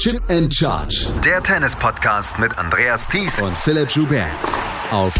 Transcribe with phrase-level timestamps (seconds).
[0.00, 1.12] Chip and Charge.
[1.22, 4.30] Der Tennis-Podcast mit Andreas Thies und Philipp Joubert.
[4.90, 5.12] Auf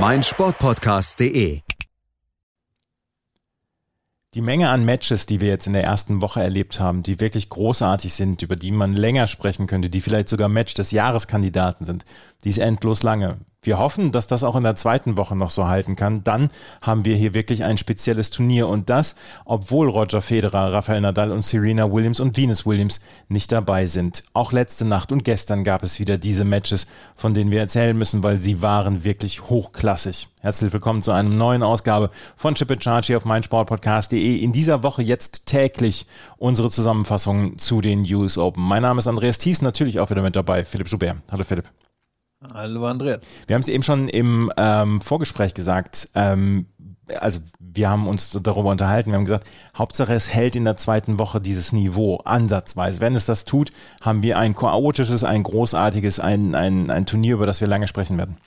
[0.00, 1.60] meinsportpodcast.de.
[4.34, 7.50] Die Menge an Matches, die wir jetzt in der ersten Woche erlebt haben, die wirklich
[7.50, 12.04] großartig sind, über die man länger sprechen könnte, die vielleicht sogar Match des Jahreskandidaten sind,
[12.42, 13.38] die ist endlos lange.
[13.62, 16.24] Wir hoffen, dass das auch in der zweiten Woche noch so halten kann.
[16.24, 16.48] Dann
[16.80, 21.44] haben wir hier wirklich ein spezielles Turnier und das, obwohl Roger Federer, Rafael Nadal und
[21.44, 24.24] Serena Williams und Venus Williams nicht dabei sind.
[24.32, 28.22] Auch letzte Nacht und gestern gab es wieder diese Matches, von denen wir erzählen müssen,
[28.22, 30.28] weil sie waren wirklich hochklassig.
[30.40, 34.38] Herzlich willkommen zu einer neuen Ausgabe von Chip Charge hier auf meinsportpodcast.de.
[34.38, 36.06] In dieser Woche jetzt täglich
[36.38, 38.62] unsere Zusammenfassung zu den US Open.
[38.62, 40.64] Mein Name ist Andreas Thies, natürlich auch wieder mit dabei.
[40.64, 41.16] Philipp Schubert.
[41.30, 41.70] Hallo Philipp.
[42.54, 43.20] Hallo Andreas.
[43.46, 46.08] Wir haben es eben schon im ähm, Vorgespräch gesagt.
[46.14, 46.66] Ähm,
[47.18, 49.10] also wir haben uns darüber unterhalten.
[49.10, 53.00] Wir haben gesagt, Hauptsache es hält in der zweiten Woche dieses Niveau ansatzweise.
[53.00, 57.46] Wenn es das tut, haben wir ein chaotisches, ein großartiges, ein, ein, ein Turnier, über
[57.46, 58.38] das wir lange sprechen werden.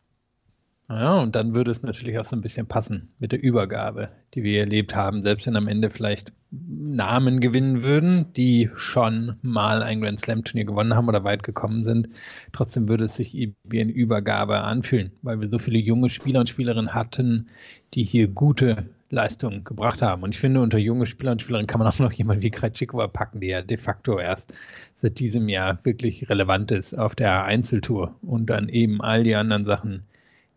[0.90, 4.44] Ja, und dann würde es natürlich auch so ein bisschen passen mit der Übergabe, die
[4.44, 10.02] wir erlebt haben, selbst wenn am Ende vielleicht Namen gewinnen würden, die schon mal ein
[10.02, 12.10] Grand Slam Turnier gewonnen haben oder weit gekommen sind.
[12.52, 16.50] Trotzdem würde es sich wie eine Übergabe anfühlen, weil wir so viele junge Spieler und
[16.50, 17.48] Spielerinnen hatten,
[17.94, 20.24] die hier gute Leistungen gebracht haben.
[20.24, 23.08] Und ich finde, unter junge Spieler und Spielerinnen kann man auch noch jemanden wie Krajcikova
[23.08, 24.54] packen, der ja de facto erst
[24.96, 29.66] seit diesem Jahr wirklich relevant ist auf der Einzeltour und dann eben all die anderen
[29.66, 30.04] Sachen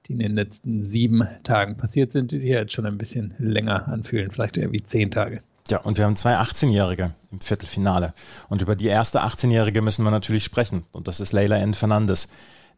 [0.09, 3.35] die in den letzten sieben Tagen passiert sind, die sich ja jetzt schon ein bisschen
[3.39, 5.41] länger anfühlen, vielleicht eher wie zehn Tage.
[5.69, 8.15] Ja, und wir haben zwei 18-Jährige im Viertelfinale.
[8.49, 10.85] Und über die erste 18-Jährige müssen wir natürlich sprechen.
[10.93, 11.75] Und das ist Leila N.
[11.75, 12.29] Fernandes,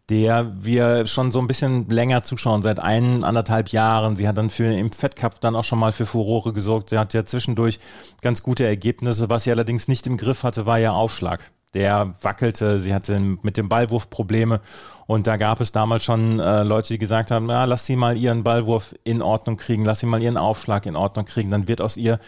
[0.09, 4.17] der wir schon so ein bisschen länger zuschauen, seit ein, anderthalb Jahren.
[4.17, 6.89] Sie hat dann für im Fed Cup dann auch schon mal für Furore gesorgt.
[6.89, 7.79] Sie hat ja zwischendurch
[8.23, 9.29] ganz gute Ergebnisse.
[9.29, 13.57] Was sie allerdings nicht im Griff hatte, war ihr Aufschlag der wackelte, sie hatte mit
[13.57, 14.61] dem Ballwurf Probleme
[15.07, 18.17] und da gab es damals schon äh, Leute, die gesagt haben, ja, lass sie mal
[18.17, 21.81] ihren Ballwurf in Ordnung kriegen, lass sie mal ihren Aufschlag in Ordnung kriegen, dann wird
[21.81, 22.19] aus ihr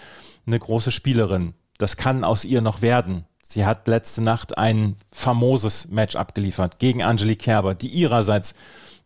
[0.46, 1.54] eine große Spielerin.
[1.78, 3.24] Das kann aus ihr noch werden.
[3.42, 8.54] Sie hat letzte Nacht ein famoses Match abgeliefert gegen Angelique Kerber, die ihrerseits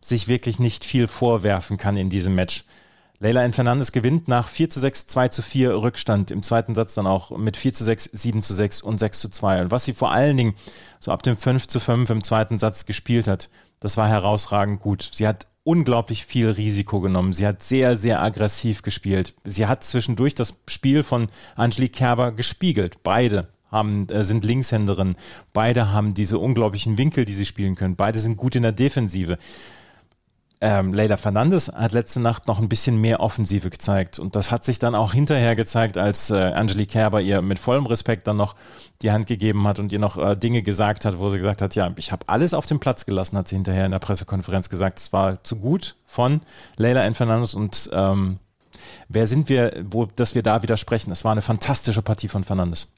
[0.01, 2.65] sich wirklich nicht viel vorwerfen kann in diesem Match.
[3.19, 3.53] Leila N.
[3.53, 6.31] Fernandes gewinnt nach 4 zu 6, 2 zu 4 Rückstand.
[6.31, 9.29] Im zweiten Satz dann auch mit 4 zu 6, 7 zu 6 und 6 zu
[9.29, 9.61] 2.
[9.61, 10.55] Und was sie vor allen Dingen
[10.99, 13.49] so ab dem 5 zu 5 im zweiten Satz gespielt hat,
[13.79, 15.09] das war herausragend gut.
[15.13, 17.33] Sie hat unglaublich viel Risiko genommen.
[17.33, 19.33] Sie hat sehr, sehr aggressiv gespielt.
[19.43, 23.01] Sie hat zwischendurch das Spiel von Angelique Kerber gespiegelt.
[23.01, 25.15] Beide haben, äh, sind Linkshänderin.
[25.53, 27.95] Beide haben diese unglaublichen Winkel, die sie spielen können.
[27.95, 29.37] Beide sind gut in der Defensive
[30.65, 34.17] ähm, Leila Fernandes hat letzte Nacht noch ein bisschen mehr Offensive gezeigt.
[34.17, 37.85] Und das hat sich dann auch hinterher gezeigt, als äh, Angelique Kerber ihr mit vollem
[37.85, 38.55] Respekt dann noch
[39.03, 41.75] die Hand gegeben hat und ihr noch äh, Dinge gesagt hat, wo sie gesagt hat,
[41.75, 44.97] ja, ich habe alles auf den Platz gelassen, hat sie hinterher in der Pressekonferenz gesagt.
[44.97, 46.41] Es war zu gut von
[46.77, 47.13] Leila N.
[47.13, 48.39] Fernandes und ähm,
[49.07, 51.11] wer sind wir, wo, dass wir da widersprechen?
[51.11, 52.91] Es war eine fantastische Partie von Fernandes.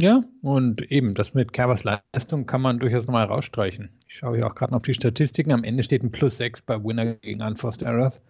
[0.00, 3.88] Ja, und eben, das mit Kerbers Leistung kann man durchaus nochmal rausstreichen.
[4.06, 5.50] Ich schaue hier auch gerade auf die Statistiken.
[5.50, 8.22] Am Ende steht ein Plus 6 bei Winner gegen Unforced Errors.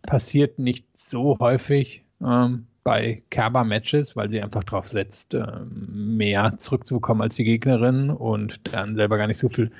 [0.00, 7.22] Passiert nicht so häufig ähm, bei Kerber-Matches, weil sie einfach darauf setzt, ähm, mehr zurückzubekommen
[7.22, 9.72] als die Gegnerin und dann selber gar nicht so viel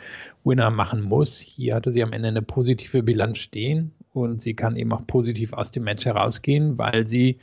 [0.45, 1.39] Winner machen muss.
[1.39, 5.55] Hier hatte sie am Ende eine positive Bilanz stehen und sie kann eben auch positiv
[5.55, 7.39] aus dem Match herausgehen, weil sie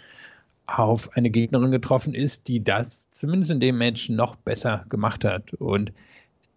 [0.68, 5.54] auf eine Gegnerin getroffen ist, die das zumindest in dem Match noch besser gemacht hat.
[5.54, 5.94] Und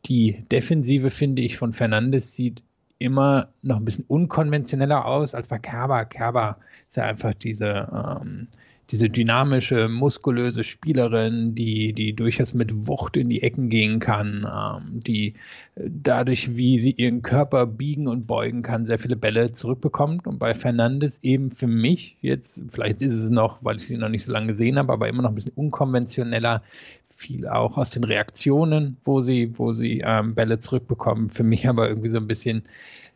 [0.06, 2.62] die Defensive, finde ich, von Fernandes sieht
[2.98, 6.04] immer noch ein bisschen unkonventioneller aus als bei Kerber.
[6.04, 7.88] Kerber ist ja einfach diese
[8.20, 8.48] ähm,
[8.90, 15.00] diese dynamische, muskulöse Spielerin, die, die durchaus mit Wucht in die Ecken gehen kann, ähm,
[15.00, 15.34] die
[15.76, 20.26] dadurch, wie sie ihren Körper biegen und beugen kann, sehr viele Bälle zurückbekommt.
[20.26, 24.08] Und bei Fernandes eben für mich jetzt, vielleicht ist es noch, weil ich sie noch
[24.08, 26.62] nicht so lange gesehen habe, aber immer noch ein bisschen unkonventioneller,
[27.08, 31.30] viel auch aus den Reaktionen, wo sie, wo sie ähm, Bälle zurückbekommen.
[31.30, 32.62] Für mich aber irgendwie so ein bisschen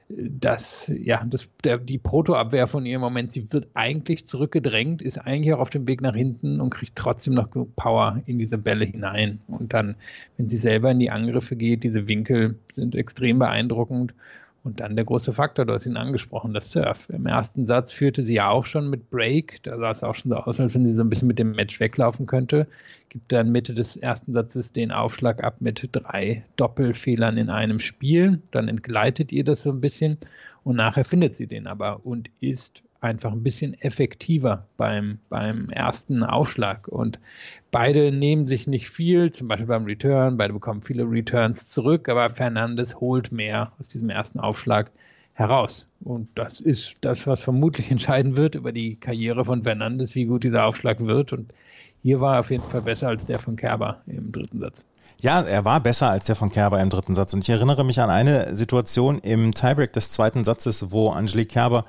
[0.09, 5.19] dass ja, das, der, die Protoabwehr von ihr im Moment, sie wird eigentlich zurückgedrängt, ist
[5.19, 8.59] eigentlich auch auf dem Weg nach hinten und kriegt trotzdem noch genug Power in diese
[8.59, 9.41] Bälle hinein.
[9.47, 9.97] Und dann,
[10.37, 14.15] wenn sie selber in die Angriffe geht, diese Winkel sind extrem beeindruckend.
[14.65, 17.11] Und dann der große Faktor, du hast ihn angesprochen, das Surf.
[17.11, 19.63] Im ersten Satz führte sie ja auch schon mit Break.
[19.63, 21.53] Da sah es auch schon so aus, als wenn sie so ein bisschen mit dem
[21.53, 22.67] Match weglaufen könnte.
[23.11, 28.41] Gibt dann Mitte des ersten Satzes den Aufschlag ab mit drei Doppelfehlern in einem Spiel.
[28.53, 30.17] Dann entgleitet ihr das so ein bisschen
[30.63, 36.25] und nachher findet sie den aber und ist einfach ein bisschen effektiver beim, beim ersten
[36.25, 36.89] Aufschlag.
[36.89, 37.21] Und
[37.71, 42.31] beide nehmen sich nicht viel, zum Beispiel beim Return, beide bekommen viele Returns zurück, aber
[42.31, 44.91] Fernandes holt mehr aus diesem ersten Aufschlag
[45.35, 45.87] heraus.
[46.03, 50.45] Und das ist das, was vermutlich entscheiden wird über die Karriere von Fernandes, wie gut
[50.45, 51.33] dieser Aufschlag wird.
[51.33, 51.53] Und
[52.03, 54.85] hier war er auf jeden Fall besser als der von Kerber im dritten Satz.
[55.21, 57.33] Ja, er war besser als der von Kerber im dritten Satz.
[57.33, 61.87] Und ich erinnere mich an eine Situation im Tiebreak des zweiten Satzes, wo Angelique Kerber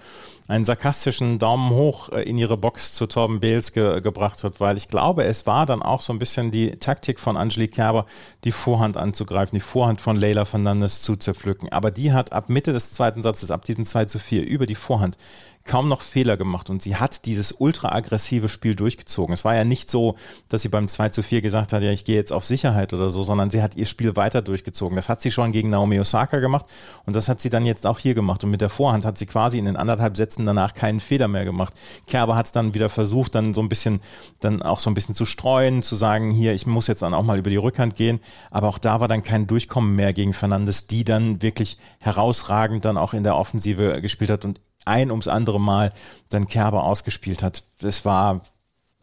[0.47, 4.77] einen sarkastischen Daumen hoch äh, in ihre Box zu Torben Beels ge gebracht hat, weil
[4.77, 8.06] ich glaube, es war dann auch so ein bisschen die Taktik von Angelique Kerber,
[8.44, 11.71] die Vorhand anzugreifen, die Vorhand von Leila Fernandes zu zerpflücken.
[11.71, 14.75] Aber die hat ab Mitte des zweiten Satzes, ab diesem 2 zu 4, über die
[14.75, 15.18] Vorhand
[15.65, 19.33] kaum noch Fehler gemacht und sie hat dieses ultra aggressive Spiel durchgezogen.
[19.33, 20.15] Es war ja nicht so,
[20.48, 23.09] dass sie beim 2 zu 4 gesagt hat, ja, ich gehe jetzt auf Sicherheit oder
[23.09, 24.95] so, sondern sie hat ihr Spiel weiter durchgezogen.
[24.95, 26.68] Das hat sie schon gegen Naomi Osaka gemacht
[27.06, 28.44] und das hat sie dann jetzt auch hier gemacht.
[28.44, 31.46] Und mit der Vorhand hat sie quasi in den anderthalb Sätzen danach keinen Fehler mehr
[31.46, 31.76] gemacht.
[32.08, 34.02] Kerber hat es dann wieder versucht, dann so ein bisschen,
[34.40, 37.22] dann auch so ein bisschen zu streuen, zu sagen, hier, ich muss jetzt dann auch
[37.22, 38.20] mal über die Rückhand gehen.
[38.50, 42.98] Aber auch da war dann kein Durchkommen mehr gegen Fernandes, die dann wirklich herausragend dann
[42.98, 45.92] auch in der Offensive gespielt hat und ein ums andere Mal
[46.30, 47.64] dann Kerber ausgespielt hat.
[47.80, 48.42] Das war,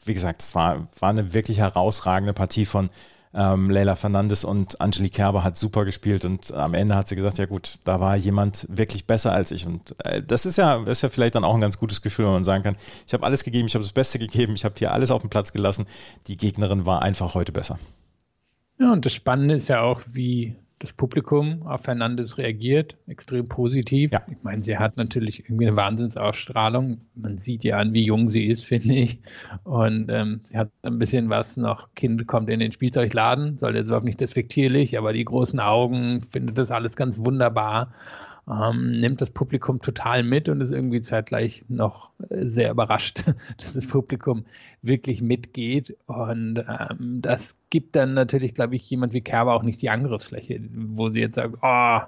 [0.04, 2.90] wie gesagt, es war, war eine wirklich herausragende Partie von
[3.34, 7.38] ähm, Leila Fernandes und Angelique Kerber hat super gespielt und am Ende hat sie gesagt,
[7.38, 10.98] ja gut, da war jemand wirklich besser als ich und äh, das ist ja, das
[10.98, 12.76] ist ja vielleicht dann auch ein ganz gutes Gefühl, wenn man sagen kann,
[13.06, 15.30] ich habe alles gegeben, ich habe das Beste gegeben, ich habe hier alles auf den
[15.30, 15.86] Platz gelassen,
[16.26, 17.78] die Gegnerin war einfach heute besser.
[18.78, 24.10] Ja, und das Spannende ist ja auch, wie das Publikum auf Fernandes reagiert, extrem positiv.
[24.10, 24.22] Ja.
[24.28, 27.00] Ich meine, sie hat natürlich irgendwie eine Wahnsinnsausstrahlung.
[27.14, 29.20] Man sieht ja an, wie jung sie ist, finde ich.
[29.64, 31.94] Und ähm, sie hat ein bisschen was noch.
[31.94, 36.58] Kind kommt in den Spielzeugladen, soll jetzt überhaupt nicht despektierlich, aber die großen Augen findet
[36.58, 37.92] das alles ganz wunderbar
[38.48, 43.22] ähm, nimmt das Publikum total mit und ist irgendwie zeitgleich noch sehr überrascht,
[43.58, 44.44] dass das Publikum
[44.82, 45.96] wirklich mitgeht.
[46.06, 50.60] Und ähm, das gibt dann natürlich, glaube ich, jemand wie Kerber auch nicht die Angriffsfläche,
[50.72, 52.00] wo sie jetzt sagt, oh,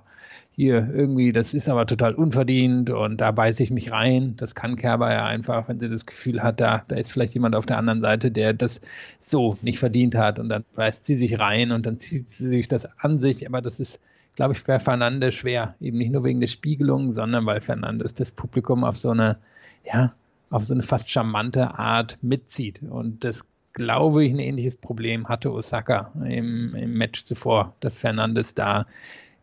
[0.57, 4.35] hier irgendwie, das ist aber total unverdient und da beiße ich mich rein.
[4.37, 7.57] Das kann Kerber ja einfach, wenn sie das Gefühl hat, da, da ist vielleicht jemand
[7.57, 8.81] auf der anderen Seite, der das
[9.23, 12.69] so nicht verdient hat und dann beißt sie sich rein und dann zieht sie sich
[12.69, 13.49] das an sich.
[13.49, 14.01] Aber das ist
[14.35, 15.75] glaube ich, bei Fernandes schwer.
[15.81, 19.39] Eben nicht nur wegen der Spiegelung, sondern weil Fernandes das Publikum auf so eine,
[19.85, 20.13] ja,
[20.51, 22.83] auf so eine fast charmante Art mitzieht.
[22.83, 28.55] Und das glaube ich, ein ähnliches Problem hatte Osaka im, im Match zuvor, dass Fernandes
[28.55, 28.87] da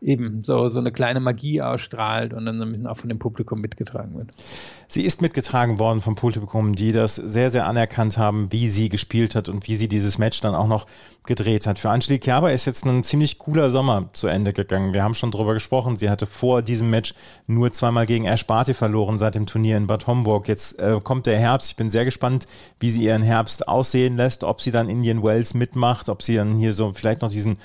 [0.02, 3.60] eben so, so eine kleine Magie ausstrahlt und dann ein bisschen auch von dem Publikum
[3.60, 4.30] mitgetragen wird.
[4.88, 9.34] Sie ist mitgetragen worden vom Publikum, die das sehr, sehr anerkannt haben, wie sie gespielt
[9.34, 10.86] hat und wie sie dieses Match dann auch noch
[11.24, 11.78] gedreht hat.
[11.78, 14.92] Für Angelique Kerber ist jetzt ein ziemlich cooler Sommer zu Ende gegangen.
[14.92, 15.96] Wir haben schon drüber gesprochen.
[15.96, 17.14] Sie hatte vor diesem Match
[17.46, 20.48] nur zweimal gegen Ash Barty verloren seit dem Turnier in Bad Homburg.
[20.48, 21.70] Jetzt äh, kommt der Herbst.
[21.70, 22.46] Ich bin sehr gespannt,
[22.80, 26.56] wie sie ihren Herbst aussehen lässt, ob sie dann Indian Wells mitmacht, ob sie dann
[26.56, 27.56] hier so vielleicht noch diesen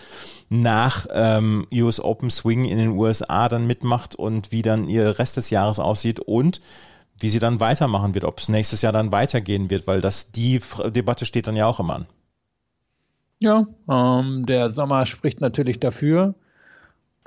[0.49, 5.37] nach ähm, US Open Swing in den USA dann mitmacht und wie dann ihr Rest
[5.37, 6.61] des Jahres aussieht und
[7.19, 10.61] wie sie dann weitermachen wird, ob es nächstes Jahr dann weitergehen wird, weil das die
[10.87, 12.05] Debatte steht dann ja auch immer an.
[13.41, 16.35] Ja, ähm, der Sommer spricht natürlich dafür,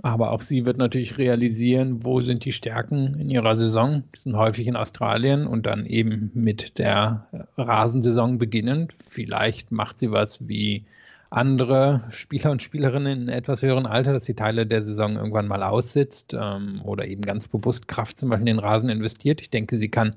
[0.02, 4.04] aber auch sie wird natürlich realisieren, wo sind die Stärken in ihrer Saison.
[4.14, 8.94] Die sind häufig in Australien und dann eben mit der Rasensaison beginnend.
[8.98, 10.84] Vielleicht macht sie was wie
[11.30, 15.62] andere Spieler und Spielerinnen in etwas höheren Alter, dass die Teile der Saison irgendwann mal
[15.62, 19.40] aussitzt ähm, oder eben ganz bewusst Kraft zum Beispiel in den Rasen investiert.
[19.40, 20.16] Ich denke, sie kann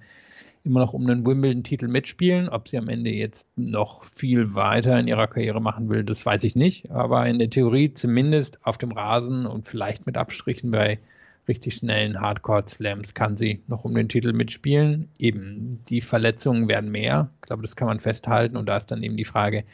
[0.64, 2.50] immer noch um einen Wimbledon-Titel mitspielen.
[2.50, 6.44] Ob sie am Ende jetzt noch viel weiter in ihrer Karriere machen will, das weiß
[6.46, 6.90] ich nicht.
[6.90, 11.00] Aber in der Theorie zumindest auf dem Rasen und vielleicht mit Abstrichen bei
[11.48, 15.10] richtig schnellen Hardcore-Slams kann sie noch um den Titel mitspielen.
[15.20, 17.30] Eben die Verletzungen werden mehr.
[17.36, 18.56] Ich glaube, das kann man festhalten.
[18.56, 19.66] Und da ist dann eben die Frage,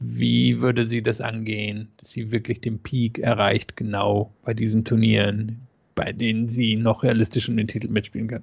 [0.00, 5.60] wie würde sie das angehen, dass sie wirklich den Peak erreicht, genau bei diesen Turnieren,
[5.94, 8.42] bei denen sie noch realistisch um den Titel mitspielen kann?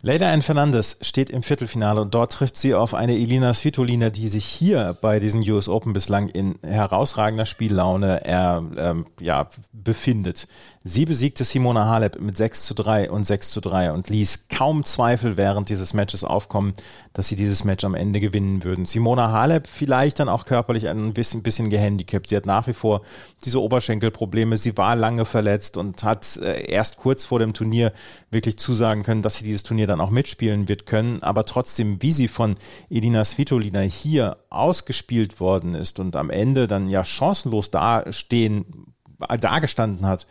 [0.00, 0.42] Leila N.
[0.42, 4.96] Fernandes steht im Viertelfinale und dort trifft sie auf eine Elina Svitolina, die sich hier
[5.00, 10.46] bei diesen US Open bislang in herausragender Spiellaune er, ähm, ja, befindet.
[10.84, 14.84] Sie besiegte Simona Halep mit 6 zu 3 und 6 zu 3 und ließ kaum
[14.84, 16.74] Zweifel während dieses Matches aufkommen,
[17.12, 18.86] dass sie dieses Match am Ende gewinnen würden.
[18.86, 22.28] Simona Halep vielleicht dann auch körperlich ein bisschen, bisschen gehandicapt.
[22.28, 23.02] Sie hat nach wie vor
[23.44, 24.56] diese Oberschenkelprobleme.
[24.58, 27.92] Sie war lange verletzt und hat äh, erst kurz vor dem Turnier
[28.30, 31.22] wirklich zusagen können, dass sie dieses Turnier dann auch mitspielen wird können.
[31.22, 32.54] Aber trotzdem, wie sie von
[32.90, 38.94] Elina Svitolina hier ausgespielt worden ist und am Ende dann ja chancenlos dastehen,
[39.40, 40.26] dagestanden hat,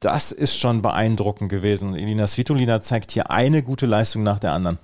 [0.00, 1.94] das ist schon beeindruckend gewesen.
[1.94, 4.78] Elina Svitolina zeigt hier eine gute Leistung nach der anderen.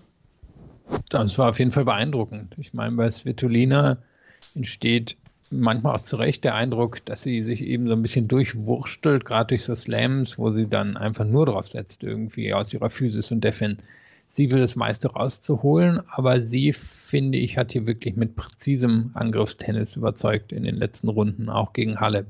[1.11, 2.55] Das war auf jeden Fall beeindruckend.
[2.59, 3.99] Ich meine, bei Svitolina
[4.55, 5.17] entsteht
[5.53, 9.49] manchmal auch zu Recht der Eindruck, dass sie sich eben so ein bisschen durchwurstelt, gerade
[9.49, 13.43] durch so Slams, wo sie dann einfach nur drauf setzt, irgendwie aus ihrer Physis und
[13.45, 13.79] Defin.
[14.31, 19.97] Sie will das meiste rauszuholen, aber sie, finde ich, hat hier wirklich mit präzisem Angriffstennis
[19.97, 22.27] überzeugt in den letzten Runden, auch gegen Halep.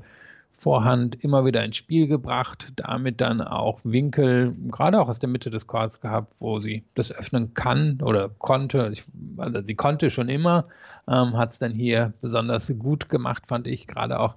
[0.63, 5.49] Vorhand immer wieder ins Spiel gebracht, damit dann auch Winkel, gerade auch aus der Mitte
[5.49, 8.89] des Chords gehabt, wo sie das öffnen kann oder konnte.
[8.93, 9.03] Ich,
[9.35, 10.69] also sie konnte schon immer,
[11.05, 14.35] ähm, hat es dann hier besonders gut gemacht, fand ich, gerade auch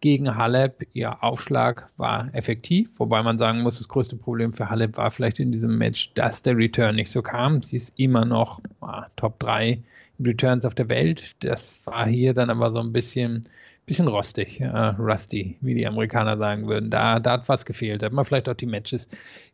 [0.00, 0.86] gegen Halep.
[0.92, 5.40] Ihr Aufschlag war effektiv, wobei man sagen muss, das größte Problem für Halep war vielleicht
[5.40, 7.62] in diesem Match, dass der Return nicht so kam.
[7.62, 9.82] Sie ist immer noch ah, Top 3
[10.24, 11.34] Returns auf der Welt.
[11.40, 13.42] Das war hier dann aber so ein bisschen
[13.86, 16.90] bisschen rostig, äh, rusty, wie die Amerikaner sagen würden.
[16.90, 18.02] Da, da hat was gefehlt.
[18.02, 19.08] Da hat man vielleicht auch die Matches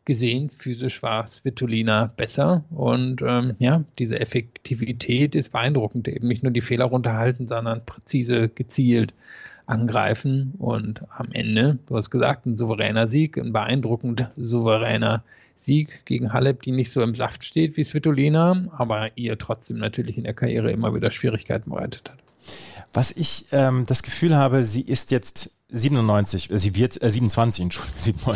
[0.05, 0.49] gesehen.
[0.49, 6.07] Physisch war Svitolina besser und ähm, ja, diese Effektivität ist beeindruckend.
[6.07, 9.13] Eben nicht nur die Fehler runterhalten, sondern präzise, gezielt
[9.65, 15.23] angreifen und am Ende, du hast gesagt, ein souveräner Sieg, ein beeindruckend souveräner
[15.55, 20.17] Sieg gegen Halep, die nicht so im Saft steht wie Svitolina, aber ihr trotzdem natürlich
[20.17, 22.30] in der Karriere immer wieder Schwierigkeiten bereitet hat.
[22.93, 27.63] Was ich ähm, das Gefühl habe, sie ist jetzt 97, äh, sie wird äh, 27,
[27.63, 28.35] Entschuldigung,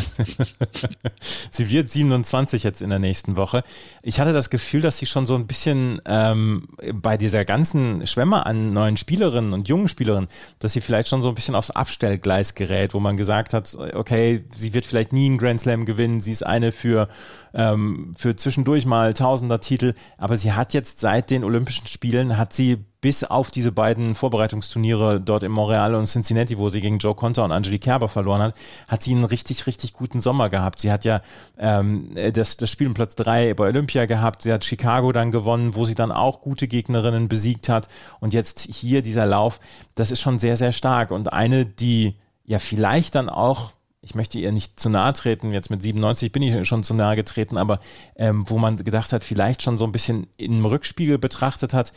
[1.50, 3.62] sie wird 27 jetzt in der nächsten Woche.
[4.02, 8.46] Ich hatte das Gefühl, dass sie schon so ein bisschen ähm, bei dieser ganzen Schwemme
[8.46, 12.54] an neuen Spielerinnen und jungen Spielerinnen, dass sie vielleicht schon so ein bisschen aufs Abstellgleis
[12.54, 16.32] gerät, wo man gesagt hat, okay, sie wird vielleicht nie einen Grand Slam gewinnen, sie
[16.32, 17.08] ist eine für
[17.56, 22.52] ähm, für zwischendurch mal Tausender Titel, aber sie hat jetzt seit den Olympischen Spielen hat
[22.52, 27.14] sie bis auf diese beiden Vorbereitungsturniere dort in Montreal und Cincinnati, wo sie gegen Joe
[27.14, 28.56] Conter und Angelique Kerber verloren hat,
[28.88, 30.80] hat sie einen richtig, richtig guten Sommer gehabt.
[30.80, 31.22] Sie hat ja
[31.56, 34.42] ähm, das, das Spiel um Platz drei bei Olympia gehabt.
[34.42, 37.88] Sie hat Chicago dann gewonnen, wo sie dann auch gute Gegnerinnen besiegt hat.
[38.20, 39.60] Und jetzt hier dieser Lauf,
[39.94, 41.10] das ist schon sehr, sehr stark.
[41.10, 43.75] Und eine, die ja vielleicht dann auch
[44.06, 47.16] ich möchte ihr nicht zu nahe treten, jetzt mit 97 bin ich schon zu nahe
[47.16, 47.80] getreten, aber
[48.14, 51.92] ähm, wo man gedacht hat, vielleicht schon so ein bisschen im Rückspiegel betrachtet hat,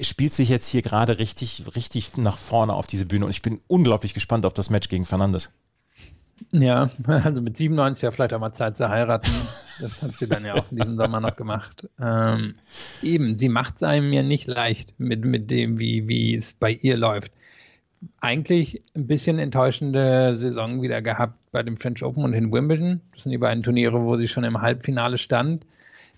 [0.00, 3.60] spielt sich jetzt hier gerade richtig, richtig nach vorne auf diese Bühne und ich bin
[3.66, 5.50] unglaublich gespannt auf das Match gegen Fernandes.
[6.50, 9.30] Ja, also mit 97 ja vielleicht auch mal Zeit zu heiraten.
[9.80, 11.88] Das hat sie dann ja auch in diesem Sommer noch gemacht.
[12.00, 12.54] Ähm,
[13.02, 16.70] eben, sie macht es einem ja nicht leicht mit, mit dem, wie, wie es bei
[16.70, 17.32] ihr läuft
[18.20, 23.00] eigentlich ein bisschen enttäuschende Saison wieder gehabt bei dem French Open und in Wimbledon.
[23.12, 25.66] Das sind die beiden Turniere, wo sie schon im Halbfinale stand.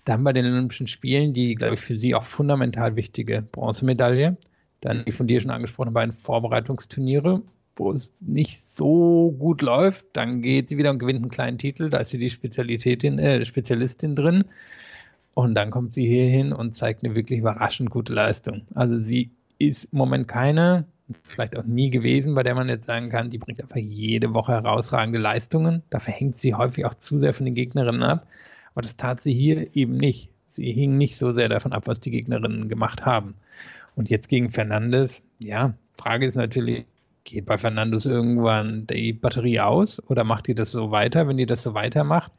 [0.05, 4.37] Dann bei den Olympischen Spielen die, glaube ich, für sie auch fundamental wichtige Bronzemedaille.
[4.81, 7.41] Dann die von dir schon angesprochenen beiden Vorbereitungsturniere,
[7.75, 10.05] wo es nicht so gut läuft.
[10.13, 11.89] Dann geht sie wieder und gewinnt einen kleinen Titel.
[11.89, 14.45] Da ist sie die Spezialitätin, äh, Spezialistin drin.
[15.33, 18.63] Und dann kommt sie hier hin und zeigt eine wirklich überraschend gute Leistung.
[18.73, 20.85] Also sie ist im Moment keine
[21.23, 24.53] vielleicht auch nie gewesen, bei der man jetzt sagen kann, die bringt einfach jede Woche
[24.53, 25.83] herausragende Leistungen.
[25.89, 28.27] Dafür hängt sie häufig auch zu sehr von den Gegnerinnen ab.
[28.73, 30.29] Aber das tat sie hier eben nicht.
[30.49, 33.35] Sie hing nicht so sehr davon ab, was die Gegnerinnen gemacht haben.
[33.95, 36.85] Und jetzt gegen Fernandes, ja, Frage ist natürlich,
[37.23, 41.27] geht bei Fernandes irgendwann die Batterie aus oder macht die das so weiter?
[41.27, 42.31] Wenn die das so weitermacht,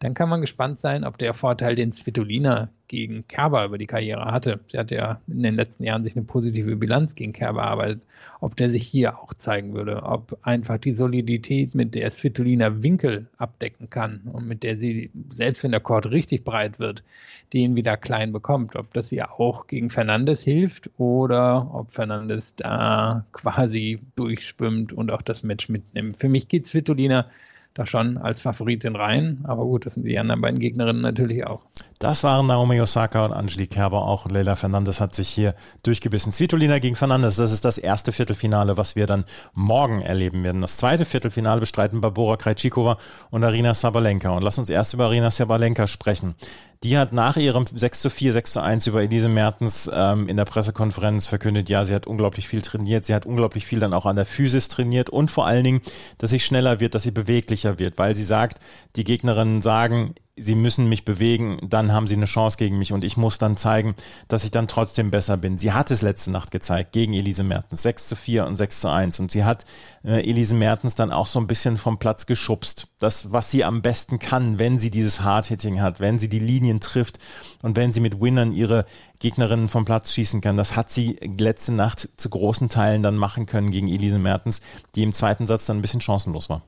[0.00, 4.24] dann kann man gespannt sein, ob der Vorteil, den Svitolina gegen Kerber über die Karriere
[4.24, 8.00] hatte, sie hat ja in den letzten Jahren sich eine positive Bilanz gegen Kerber erarbeitet,
[8.40, 13.28] ob der sich hier auch zeigen würde, ob einfach die Solidität, mit der Svitolina Winkel
[13.36, 17.04] abdecken kann und mit der sie, selbst wenn der Court richtig breit wird,
[17.52, 23.26] den wieder klein bekommt, ob das ihr auch gegen Fernandes hilft oder ob Fernandes da
[23.32, 26.16] quasi durchschwimmt und auch das Match mitnimmt.
[26.16, 27.26] Für mich geht Svitolina
[27.74, 29.40] da schon als Favoritin rein.
[29.44, 31.66] Aber gut, das sind die anderen beiden Gegnerinnen natürlich auch.
[32.00, 34.06] Das waren Naomi Osaka und Angelique Kerber.
[34.06, 36.32] Auch Leila Fernandes hat sich hier durchgebissen.
[36.32, 40.62] Svitolina gegen Fernandes, das ist das erste Viertelfinale, was wir dann morgen erleben werden.
[40.62, 42.96] Das zweite Viertelfinale bestreiten Barbora Krejcikova
[43.28, 44.30] und Arina Sabalenka.
[44.30, 46.36] Und lass uns erst über Arina Sabalenka sprechen.
[46.82, 50.38] Die hat nach ihrem 6 zu 4, 6 zu 1 über Elise Mertens ähm, in
[50.38, 54.06] der Pressekonferenz verkündet, ja, sie hat unglaublich viel trainiert, sie hat unglaublich viel dann auch
[54.06, 55.82] an der Physis trainiert und vor allen Dingen,
[56.16, 58.60] dass sie schneller wird, dass sie beweglicher wird, weil sie sagt,
[58.96, 63.04] die Gegnerinnen sagen, sie müssen mich bewegen, dann haben sie eine Chance gegen mich und
[63.04, 63.94] ich muss dann zeigen,
[64.28, 65.58] dass ich dann trotzdem besser bin.
[65.58, 68.88] Sie hat es letzte Nacht gezeigt gegen Elise Mertens, 6 zu 4 und 6 zu
[68.88, 69.64] 1 und sie hat
[70.04, 72.88] äh, Elise Mertens dann auch so ein bisschen vom Platz geschubst.
[72.98, 76.80] Das, was sie am besten kann, wenn sie dieses Hard-Hitting hat, wenn sie die Linien
[76.80, 77.18] trifft
[77.62, 78.86] und wenn sie mit Winnern ihre
[79.18, 83.46] Gegnerinnen vom Platz schießen kann, das hat sie letzte Nacht zu großen Teilen dann machen
[83.46, 84.62] können gegen Elise Mertens,
[84.94, 86.62] die im zweiten Satz dann ein bisschen chancenlos war.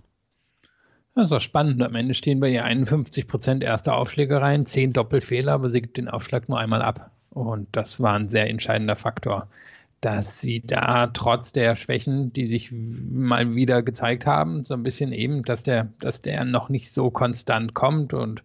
[1.14, 1.82] Das ist auch spannend.
[1.82, 6.08] Am Ende stehen bei ihr 51 Prozent erste Aufschlägereien, 10 Doppelfehler, aber sie gibt den
[6.08, 7.10] Aufschlag nur einmal ab.
[7.30, 9.48] Und das war ein sehr entscheidender Faktor,
[10.00, 15.12] dass sie da trotz der Schwächen, die sich mal wieder gezeigt haben, so ein bisschen
[15.12, 18.42] eben, dass der, dass der noch nicht so konstant kommt und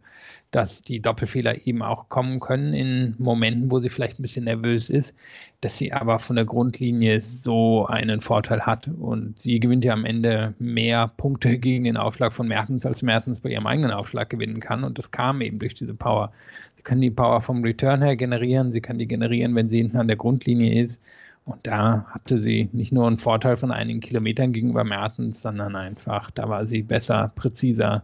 [0.52, 4.90] dass die Doppelfehler eben auch kommen können in Momenten, wo sie vielleicht ein bisschen nervös
[4.90, 5.16] ist,
[5.62, 8.88] dass sie aber von der Grundlinie so einen Vorteil hat.
[8.88, 13.42] Und sie gewinnt ja am Ende mehr Punkte gegen den Aufschlag von Mertens, als Mertens
[13.42, 14.84] bei ihrem eigenen Aufschlag gewinnen kann.
[14.84, 16.32] Und das kam eben durch diese Power.
[16.78, 19.98] Sie kann die Power vom Return her generieren, sie kann die generieren, wenn sie hinten
[19.98, 21.02] an der Grundlinie ist.
[21.44, 26.30] Und da hatte sie nicht nur einen Vorteil von einigen Kilometern gegenüber Mertens, sondern einfach,
[26.32, 28.04] da war sie besser, präziser,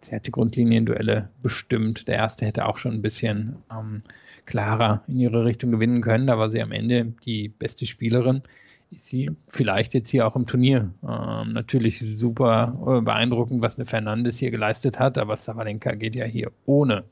[0.00, 2.08] sie hat die Grundlinienduelle bestimmt.
[2.08, 4.02] Der erste hätte auch schon ein bisschen ähm,
[4.46, 6.26] klarer in ihre Richtung gewinnen können.
[6.26, 8.42] Da war sie am Ende die beste Spielerin.
[8.90, 10.92] Ist sie vielleicht jetzt hier auch im Turnier.
[11.02, 16.24] Ähm, natürlich super äh, beeindruckend, was eine Fernandes hier geleistet hat, aber Savalenka geht ja
[16.24, 17.04] hier ohne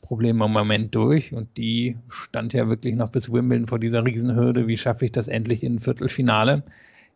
[0.00, 4.66] Probleme im Moment durch und die stand ja wirklich noch bis Wimbledon vor dieser Riesenhürde.
[4.66, 6.62] Wie schaffe ich das endlich in Viertelfinale?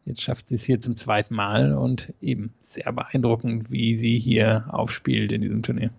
[0.05, 4.67] Jetzt schafft sie es hier zum zweiten Mal und eben sehr beeindruckend, wie sie hier
[4.71, 5.91] aufspielt in diesem Turnier.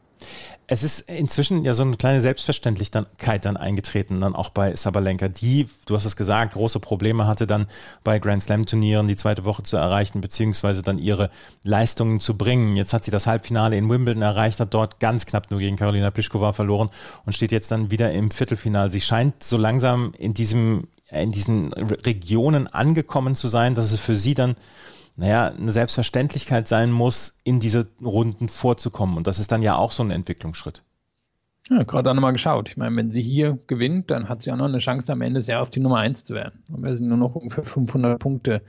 [0.68, 5.68] Es ist inzwischen ja so eine kleine Selbstverständlichkeit dann eingetreten, dann auch bei Sabalenka, die,
[5.86, 7.68] du hast es gesagt, große Probleme hatte dann
[8.04, 11.30] bei Grand Slam Turnieren die zweite Woche zu erreichen, beziehungsweise dann ihre
[11.64, 12.76] Leistungen zu bringen.
[12.78, 16.10] Jetzt hat sie das Halbfinale in Wimbledon erreicht, hat dort ganz knapp nur gegen Karolina
[16.10, 16.90] Pliskova verloren
[17.26, 18.90] und steht jetzt dann wieder im Viertelfinale.
[18.90, 20.88] Sie scheint so langsam in diesem
[21.22, 24.55] in diesen Regionen angekommen zu sein, dass es für sie dann,
[25.15, 29.17] naja, eine Selbstverständlichkeit sein muss, in diese Runden vorzukommen.
[29.17, 30.84] Und das ist dann ja auch so ein Entwicklungsschritt.
[31.69, 32.69] Ja, gerade auch nochmal geschaut.
[32.69, 35.39] Ich meine, wenn sie hier gewinnt, dann hat sie auch noch eine Chance, am Ende
[35.39, 36.62] des Jahres die Nummer 1 zu werden.
[36.69, 38.62] Dann wäre sie nur noch ungefähr 500 Punkte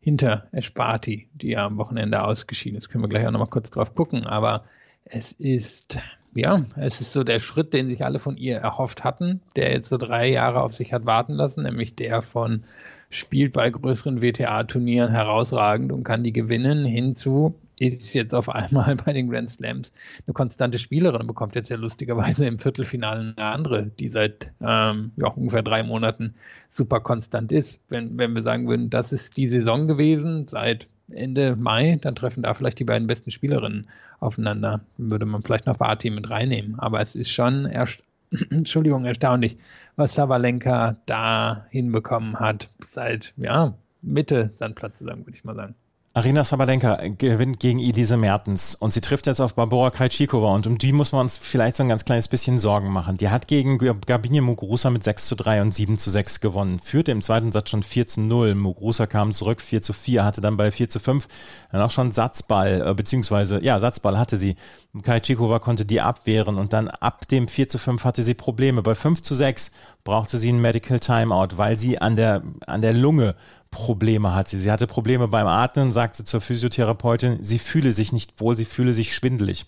[0.00, 2.90] hinter Esparti, die ja am Wochenende ausgeschieden ist.
[2.90, 4.24] Können wir gleich auch nochmal kurz drauf gucken.
[4.24, 4.64] Aber
[5.04, 5.98] es ist,
[6.36, 9.88] ja, es ist so der Schritt, den sich alle von ihr erhofft hatten, der jetzt
[9.88, 12.62] so drei Jahre auf sich hat warten lassen, nämlich der von
[13.10, 19.12] spielt bei größeren WTA-Turnieren herausragend und kann die gewinnen, hinzu ist jetzt auf einmal bei
[19.12, 19.92] den Grand Slams
[20.26, 25.12] eine konstante Spielerin und bekommt jetzt ja lustigerweise im Viertelfinale eine andere, die seit ähm,
[25.16, 26.34] ja, ungefähr drei Monaten
[26.70, 27.82] super konstant ist.
[27.88, 32.42] Wenn, wenn wir sagen würden, das ist die Saison gewesen, seit Ende Mai, dann treffen
[32.42, 33.88] da vielleicht die beiden besten Spielerinnen
[34.20, 34.80] aufeinander.
[34.96, 36.78] Würde man vielleicht noch Barty mit reinnehmen.
[36.78, 38.00] Aber es ist schon erst,
[38.50, 39.58] Entschuldigung, erstaunlich,
[39.96, 45.74] was Savalenka da hinbekommen hat seit ja, Mitte Sandplatzsaison, würde ich mal sagen.
[46.16, 50.78] Arina Sabalenka gewinnt gegen Elise Mertens und sie trifft jetzt auf Barbora Krejcikova und um
[50.78, 53.16] die muss man uns vielleicht so ein ganz kleines bisschen Sorgen machen.
[53.16, 57.10] Die hat gegen Gabine Muguruza mit 6 zu 3 und 7 zu 6 gewonnen, führte
[57.10, 58.54] im zweiten Satz schon 4 zu 0.
[58.54, 61.26] Muguruza kam zurück 4 zu 4, hatte dann bei 4 zu 5
[61.72, 64.54] dann auch schon Satzball, äh, beziehungsweise, ja, Satzball hatte sie.
[65.02, 68.82] Krejcikova konnte die abwehren und dann ab dem 4 zu 5 hatte sie Probleme.
[68.82, 69.72] Bei 5 zu 6
[70.04, 73.34] brauchte sie ein Medical Timeout, weil sie an der, an der Lunge
[73.74, 74.58] Probleme hat sie.
[74.58, 78.92] Sie hatte Probleme beim Atmen, sagte zur Physiotherapeutin, sie fühle sich nicht wohl, sie fühle
[78.92, 79.66] sich schwindelig.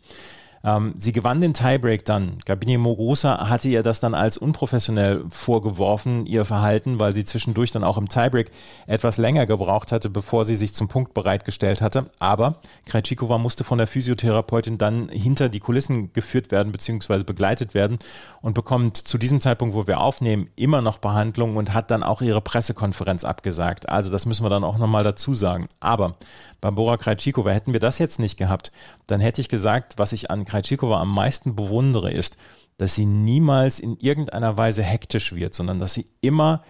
[0.66, 2.38] Ähm, sie gewann den Tiebreak dann.
[2.44, 7.84] Gabine Mogrosa hatte ihr das dann als unprofessionell vorgeworfen, ihr Verhalten, weil sie zwischendurch dann
[7.84, 8.50] auch im Tiebreak
[8.88, 12.10] etwas länger gebraucht hatte, bevor sie sich zum Punkt bereitgestellt hatte.
[12.18, 17.22] Aber Krajcikova musste von der Physiotherapeutin dann hinter die Kulissen geführt werden bzw.
[17.22, 17.98] begleitet werden
[18.42, 22.22] und bekommt zu diesem Zeitpunkt, wo wir aufnehmen, immer noch Behandlung und hat dann auch
[22.22, 23.88] ihre Pressekonferenz abgesagt.
[23.88, 25.68] Also das müssen wir dann auch nochmal dazu sagen.
[25.78, 26.16] Aber
[26.60, 28.72] Barbora Krajcikova, hätten wir das jetzt nicht gehabt,
[29.06, 32.36] dann hätte ich gesagt, was ich an Krajcikova am meisten bewundere, ist,
[32.78, 36.62] dass sie niemals in irgendeiner Weise hektisch wird, sondern dass sie immer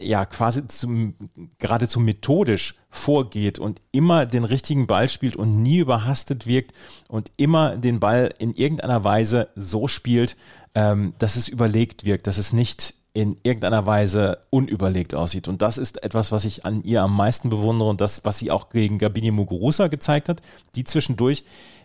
[0.00, 1.14] ja quasi zum,
[1.58, 6.72] geradezu methodisch vorgeht und immer den richtigen Ball spielt und nie überhastet wirkt
[7.08, 10.36] und immer den Ball in irgendeiner Weise so spielt,
[10.74, 15.46] ähm, dass es überlegt wirkt, dass es nicht in irgendeiner Weise unüberlegt aussieht.
[15.46, 18.50] Und das ist etwas, was ich an ihr am meisten bewundere und das, was sie
[18.50, 20.42] auch gegen Gabini Muguruza gezeigt hat,
[20.74, 21.44] die zwischendurch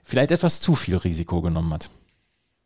[0.09, 1.89] vielleicht etwas zu viel Risiko genommen hat.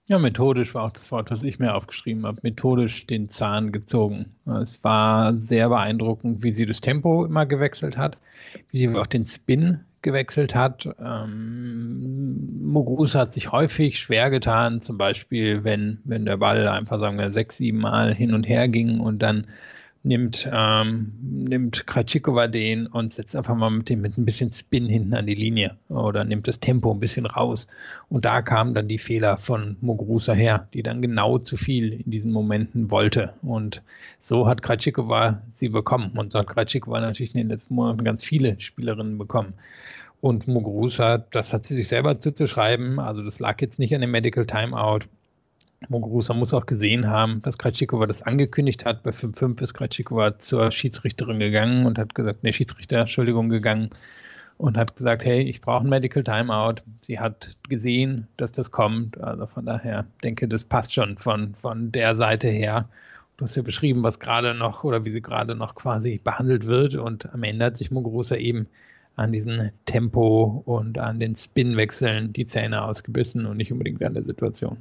[0.09, 2.39] Ja, methodisch war auch das Wort, was ich mir aufgeschrieben habe.
[2.43, 4.35] Methodisch den Zahn gezogen.
[4.61, 8.17] Es war sehr beeindruckend, wie sie das Tempo immer gewechselt hat,
[8.69, 10.89] wie sie auch den Spin gewechselt hat.
[10.99, 17.17] Ähm, Muguruza hat sich häufig schwer getan, zum Beispiel, wenn, wenn der Ball einfach, sagen
[17.17, 19.47] wir, sechs, sieben Mal hin und her ging und dann
[20.03, 24.85] nimmt, ähm, nimmt Kratschikova den und setzt einfach mal mit dem mit ein bisschen Spin
[24.85, 27.67] hinten an die Linie oder nimmt das Tempo ein bisschen raus.
[28.09, 32.11] Und da kamen dann die Fehler von Muguruza her, die dann genau zu viel in
[32.11, 33.33] diesen Momenten wollte.
[33.41, 33.81] Und
[34.21, 36.11] so hat Kratschikova sie bekommen.
[36.17, 39.53] Und so hat Kratschikova natürlich in den letzten Monaten ganz viele Spielerinnen bekommen.
[40.19, 42.99] Und Muguruza, das hat sie sich selber zuzuschreiben.
[42.99, 45.05] Also das lag jetzt nicht an dem Medical Timeout.
[45.89, 49.03] Muguruza muss auch gesehen haben, dass Krajcikova das angekündigt hat.
[49.03, 53.89] Bei 5-5 ist Krajcikova zur Schiedsrichterin gegangen und hat gesagt, ne, Schiedsrichter, Entschuldigung, gegangen
[54.57, 56.75] und hat gesagt, hey, ich brauche ein Medical Timeout.
[57.01, 59.19] Sie hat gesehen, dass das kommt.
[59.19, 62.87] Also von daher denke, das passt schon von, von der Seite her.
[63.37, 66.95] Du hast ja beschrieben, was gerade noch oder wie sie gerade noch quasi behandelt wird.
[66.95, 68.67] Und am Ende hat sich Muguruza eben
[69.15, 74.23] an diesem Tempo und an den Spinwechseln die Zähne ausgebissen und nicht unbedingt an der
[74.23, 74.77] Situation.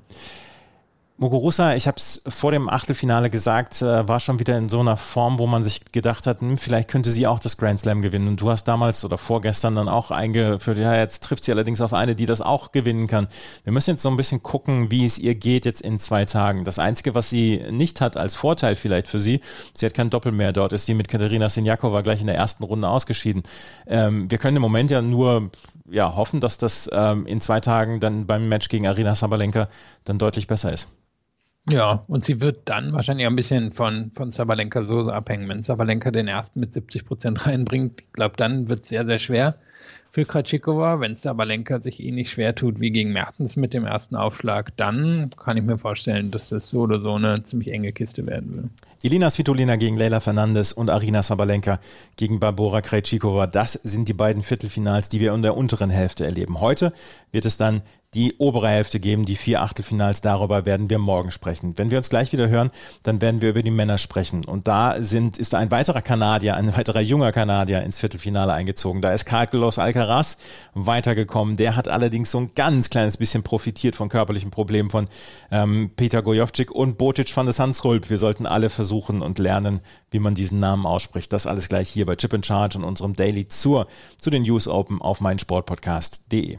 [1.19, 4.97] Muguruza, ich habe es vor dem Achtelfinale gesagt, äh, war schon wieder in so einer
[4.97, 8.29] Form, wo man sich gedacht hat, hm, vielleicht könnte sie auch das Grand Slam gewinnen.
[8.29, 11.93] Und du hast damals oder vorgestern dann auch eingeführt, ja, jetzt trifft sie allerdings auf
[11.93, 13.29] eine, die das auch gewinnen kann.
[13.63, 16.65] Wir müssen jetzt so ein bisschen gucken, wie es ihr geht jetzt in zwei Tagen.
[16.65, 19.43] Das Einzige, was sie nicht hat als Vorteil vielleicht für sie,
[19.75, 20.53] sie hat kein Doppel mehr.
[20.53, 23.43] Dort ist sie mit Katharina Sinjakova gleich in der ersten Runde ausgeschieden.
[23.87, 25.51] Ähm, wir können im Moment ja nur
[25.89, 29.69] ja, hoffen, dass das ähm, in zwei Tagen dann beim Match gegen Arina Sabalenka
[30.05, 30.89] dann deutlich besser ist.
[31.71, 35.49] Ja, und sie wird dann wahrscheinlich ein bisschen von, von Sabalenka so abhängen.
[35.49, 39.19] Wenn Sabalenka den ersten mit 70 Prozent reinbringt, ich glaube, dann wird es sehr, sehr
[39.19, 39.55] schwer
[40.11, 40.99] für Kratschikova.
[40.99, 45.57] Wenn Sabalenka sich ähnlich schwer tut wie gegen Mertens mit dem ersten Aufschlag, dann kann
[45.57, 48.71] ich mir vorstellen, dass das so oder so eine ziemlich enge Kiste werden will.
[49.05, 51.81] Elina Svitolina gegen Leila Fernandes und Arina Sabalenka
[52.17, 53.47] gegen Barbora Krejcikova.
[53.47, 56.61] Das sind die beiden Viertelfinals, die wir in der unteren Hälfte erleben.
[56.61, 56.93] Heute
[57.31, 57.83] wird es dann
[58.15, 60.21] die obere Hälfte geben, die vier Achtelfinals.
[60.21, 61.79] Darüber werden wir morgen sprechen.
[61.79, 62.71] Wenn wir uns gleich wieder hören,
[63.03, 64.45] dann werden wir über die Männer sprechen.
[64.45, 69.01] Und da sind, ist ein weiterer Kanadier, ein weiterer junger Kanadier ins Viertelfinale eingezogen.
[69.01, 70.37] Da ist Carlos Alcaraz
[70.75, 71.57] weitergekommen.
[71.57, 75.09] Der hat allerdings so ein ganz kleines bisschen profitiert von körperlichen Problemen von
[75.51, 78.11] ähm, Peter Gojovcik und Botic van der Sansrulp.
[78.11, 81.33] Wir sollten alle versuchen und lernen, wie man diesen Namen ausspricht.
[81.33, 83.87] Das alles gleich hier bei Chip in Charge und unserem Daily zur
[84.19, 86.59] zu den News Open auf meinsportpodcast.de.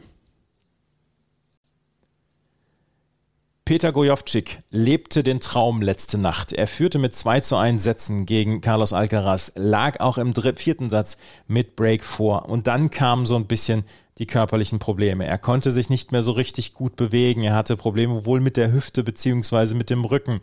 [3.66, 6.52] Peter Gojovcik lebte den Traum letzte Nacht.
[6.52, 10.90] Er führte mit 2 zu 1 Sätzen gegen Carlos Alcaraz, lag auch im dritten, vierten
[10.90, 11.16] Satz
[11.48, 13.86] mit Break vor und dann kamen so ein bisschen
[14.18, 15.26] die körperlichen Probleme.
[15.26, 17.44] Er konnte sich nicht mehr so richtig gut bewegen.
[17.44, 20.42] Er hatte Probleme wohl mit der Hüfte beziehungsweise mit dem Rücken.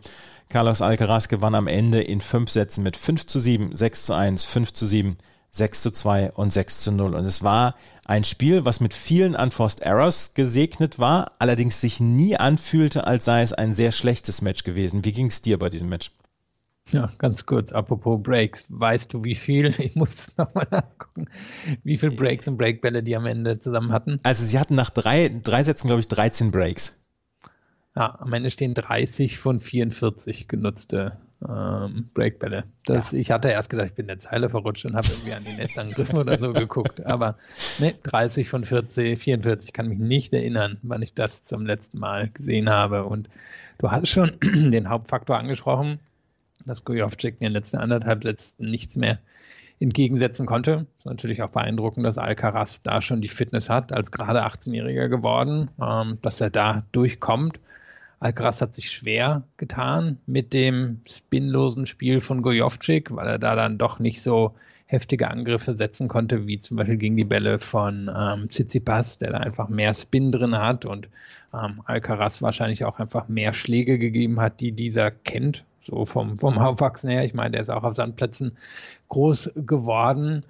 [0.49, 4.45] Carlos Alcaraz gewann am Ende in fünf Sätzen mit 5 zu 7, 6 zu 1,
[4.45, 5.15] 5 zu 7,
[5.51, 7.15] 6 zu 2 und 6 zu 0.
[7.15, 12.37] Und es war ein Spiel, was mit vielen Unforced Errors gesegnet war, allerdings sich nie
[12.37, 15.05] anfühlte, als sei es ein sehr schlechtes Match gewesen.
[15.05, 16.11] Wie ging es dir bei diesem Match?
[16.89, 18.65] Ja, ganz kurz, apropos Breaks.
[18.69, 21.25] Weißt du, wie viel, ich muss nochmal nachgucken,
[21.83, 24.19] wie viele Breaks und Breakbälle die am Ende zusammen hatten?
[24.23, 26.97] Also sie hatten nach drei, drei Sätzen, glaube ich, 13 Breaks.
[27.95, 32.65] Ja, am Ende stehen 30 von 44 genutzte ähm, Breakbälle.
[32.85, 33.19] Das, ja.
[33.19, 35.53] Ich hatte erst gedacht, ich bin in der Zeile verrutscht und habe irgendwie an die
[35.53, 37.05] Netzangriffe oder so geguckt.
[37.05, 37.37] Aber
[37.79, 42.29] ne, 30 von 40, 44 kann mich nicht erinnern, wann ich das zum letzten Mal
[42.29, 43.05] gesehen habe.
[43.05, 43.29] Und
[43.79, 44.31] du hattest schon
[44.71, 45.99] den Hauptfaktor angesprochen,
[46.65, 49.19] dass Gojovcik in den letzten anderthalb Sätzen nichts mehr
[49.79, 50.85] entgegensetzen konnte.
[50.99, 55.69] Ist natürlich auch beeindruckend, dass Alcaraz da schon die Fitness hat, als gerade 18-Jähriger geworden,
[55.81, 57.59] ähm, dass er da durchkommt.
[58.21, 63.79] Alcaraz hat sich schwer getan mit dem spinlosen Spiel von Gojovcik, weil er da dann
[63.79, 64.53] doch nicht so
[64.85, 69.37] heftige Angriffe setzen konnte, wie zum Beispiel gegen die Bälle von ähm, Tsitsipas, der da
[69.39, 71.09] einfach mehr Spin drin hat und
[71.51, 76.59] ähm, Alcaraz wahrscheinlich auch einfach mehr Schläge gegeben hat, die dieser kennt, so vom, vom
[76.59, 77.25] Aufwachsen her.
[77.25, 78.55] Ich meine, der ist auch auf Sandplätzen
[79.09, 80.45] groß geworden.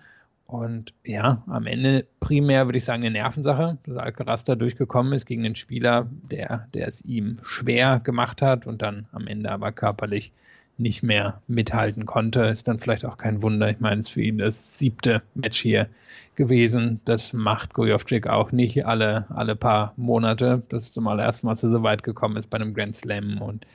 [0.52, 5.26] Und ja, am Ende primär würde ich sagen eine Nervensache, dass Alcaraz da durchgekommen ist
[5.26, 9.72] gegen den Spieler, der, der es ihm schwer gemacht hat und dann am Ende aber
[9.72, 10.34] körperlich
[10.78, 12.42] nicht mehr mithalten konnte.
[12.42, 13.70] Ist dann vielleicht auch kein Wunder.
[13.70, 15.88] Ich meine, es ist für ihn das siebte Match hier
[16.36, 17.00] gewesen.
[17.06, 20.64] Das macht Gojovcik auch nicht alle, alle paar Monate.
[20.68, 23.42] Das ist zum allerersten Mal so weit gekommen ist bei einem Grand Slam.
[23.42, 23.66] Und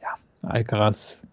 [0.00, 0.14] ja,
[0.48, 1.24] Alcaraz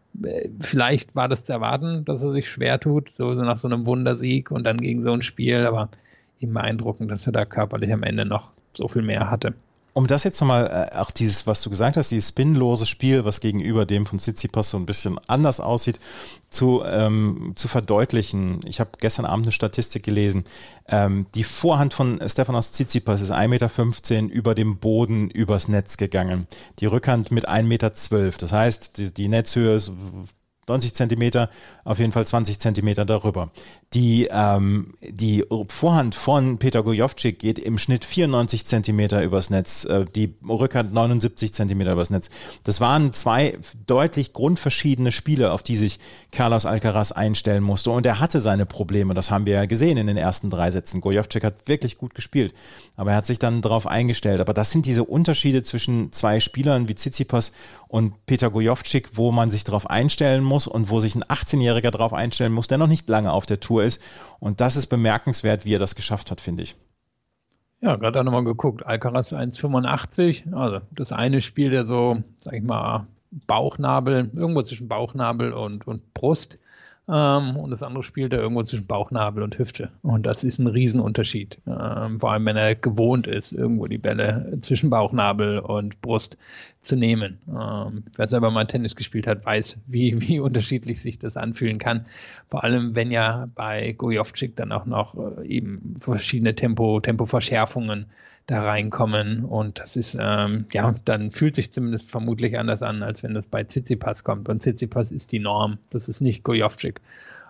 [0.60, 4.52] vielleicht war das zu erwarten, dass er sich schwer tut, so, nach so einem Wundersieg
[4.52, 5.89] und dann gegen so ein Spiel, aber
[6.39, 9.54] ihm beeindruckend, dass er da körperlich am Ende noch so viel mehr hatte.
[9.98, 13.40] Um das jetzt nochmal, äh, auch dieses, was du gesagt hast, dieses spinlose Spiel, was
[13.40, 15.98] gegenüber dem von Tsitsipas so ein bisschen anders aussieht,
[16.52, 18.60] zu, ähm, zu verdeutlichen.
[18.68, 20.44] Ich habe gestern Abend eine Statistik gelesen.
[20.88, 26.46] Ähm, die Vorhand von Stefanos Tsitsipas ist 1,15 Meter über dem Boden übers Netz gegangen.
[26.78, 27.90] Die Rückhand mit 1,12 Meter.
[28.38, 29.92] Das heißt, die, die Netzhöhe ist
[30.68, 31.50] 90 Zentimeter,
[31.86, 33.50] auf jeden Fall 20 Zentimeter darüber.
[33.93, 40.04] Die, ähm, die Vorhand von Peter Gojovcik geht im Schnitt 94 Zentimeter übers Netz, äh,
[40.04, 42.30] die Rückhand 79 Zentimeter übers Netz.
[42.65, 46.00] Das waren zwei deutlich grundverschiedene Spiele, auf die sich
[46.34, 47.91] Carlos Alcaraz einstellen musste.
[47.91, 51.00] Und er hatte seine Probleme, das haben wir ja gesehen in den ersten drei Sätzen.
[51.00, 52.54] Gojovcik hat wirklich gut gespielt,
[52.97, 54.41] aber er hat sich dann darauf eingestellt.
[54.41, 57.54] Aber das sind diese Unterschiede zwischen zwei Spielern wie Tsitsipas
[57.88, 62.13] und Peter Gojovcik, wo man sich darauf einstellen muss und wo sich ein 18-Jähriger darauf
[62.13, 64.02] einstellen muss, der noch nicht lange auf der Tour ist.
[64.40, 66.76] Und das ist bemerkenswert, wie er das geschafft hat, finde ich.
[67.82, 68.86] Ja, gerade auch nochmal geguckt.
[68.86, 70.54] Alcaraz 1,85.
[70.54, 73.06] Also das eine Spiel, der so, sag ich mal,
[73.46, 76.58] Bauchnabel, irgendwo zwischen Bauchnabel und, und Brust.
[77.10, 79.91] Ähm, und das andere spielt er irgendwo zwischen Bauchnabel und Hüfte.
[80.02, 81.60] Und das ist ein Riesenunterschied.
[81.65, 86.38] Ähm, vor allem, wenn er gewohnt ist, irgendwo die Bälle zwischen Bauchnabel und Brust
[86.82, 87.39] zu nehmen.
[87.48, 92.06] Ähm, wer selber mal Tennis gespielt hat, weiß, wie, wie unterschiedlich sich das anfühlen kann.
[92.50, 98.08] Vor allem, wenn ja bei Gojovcik dann auch noch äh, eben verschiedene Tempo, Tempoverschärfungen
[98.48, 99.46] da reinkommen.
[99.46, 103.48] Und das ist, ähm, ja, dann fühlt sich zumindest vermutlich anders an, als wenn das
[103.48, 104.50] bei Tsitsipas kommt.
[104.50, 105.78] Und Tsitsipas ist die Norm.
[105.92, 107.02] Das ist nicht Gojovcik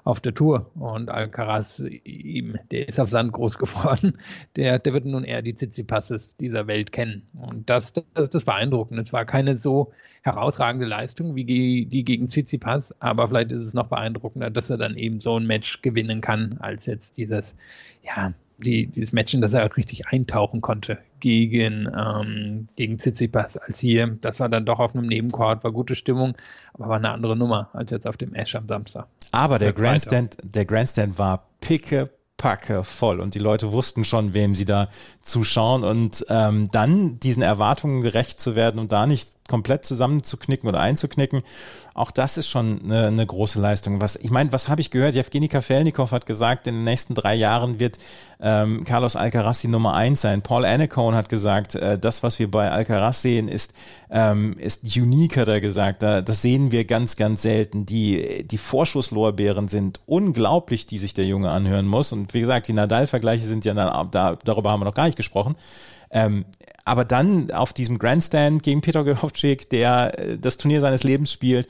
[0.04, 0.72] auf der Tour.
[0.76, 4.18] Und Alcaraz, ihm, der ist auf Sand groß geworden.
[4.56, 7.24] Der, der wird nun eher die Tsitsipasses dieser Welt kennen.
[7.34, 9.04] Und das, das ist das Beeindruckende.
[9.04, 9.92] Es war keine so
[10.24, 14.98] herausragende Leistung wie die gegen Tsitsipas, aber vielleicht ist es noch beeindruckender, dass er dann
[14.98, 17.56] eben so ein Match gewinnen kann, als jetzt dieses,
[18.04, 23.80] ja, die, dieses Match, in das er richtig eintauchen konnte gegen, ähm, gegen Tsitsipas als
[23.80, 24.17] hier.
[24.22, 26.36] Das war dann doch auf einem Nebencourt, war gute Stimmung,
[26.74, 29.08] aber war eine andere Nummer als jetzt auf dem Ash am Samstag.
[29.32, 34.54] Aber der Grandstand, der Grandstand war picke Packe voll und die Leute wussten schon, wem
[34.54, 34.89] sie da
[35.22, 40.80] zuschauen und ähm, dann diesen Erwartungen gerecht zu werden und da nicht komplett zusammenzuknicken oder
[40.80, 41.41] einzuknicken,
[41.98, 44.00] auch das ist schon eine, eine große Leistung.
[44.00, 45.16] Was ich meine, was habe ich gehört?
[45.16, 47.98] Jevgeny Kafelnikov hat gesagt, in den nächsten drei Jahren wird
[48.40, 50.44] ähm, Carlos Alcaraz die Nummer eins sein.
[50.44, 53.74] Paul Annacone hat gesagt, äh, das, was wir bei Alcaraz sehen, ist
[54.12, 56.04] ähm, ist unique, hat er gesagt.
[56.04, 57.88] Da, das sehen wir ganz, ganz selten.
[57.88, 62.12] Die die Vorschusslorbeeren sind unglaublich, die sich der Junge anhören muss.
[62.12, 65.56] Und wie gesagt, die Nadal-Vergleiche sind ja da, darüber haben wir noch gar nicht gesprochen.
[66.12, 66.46] Ähm,
[66.88, 71.67] aber dann auf diesem Grandstand gegen Peter Gojovcik, der äh, das Turnier seines Lebens spielt,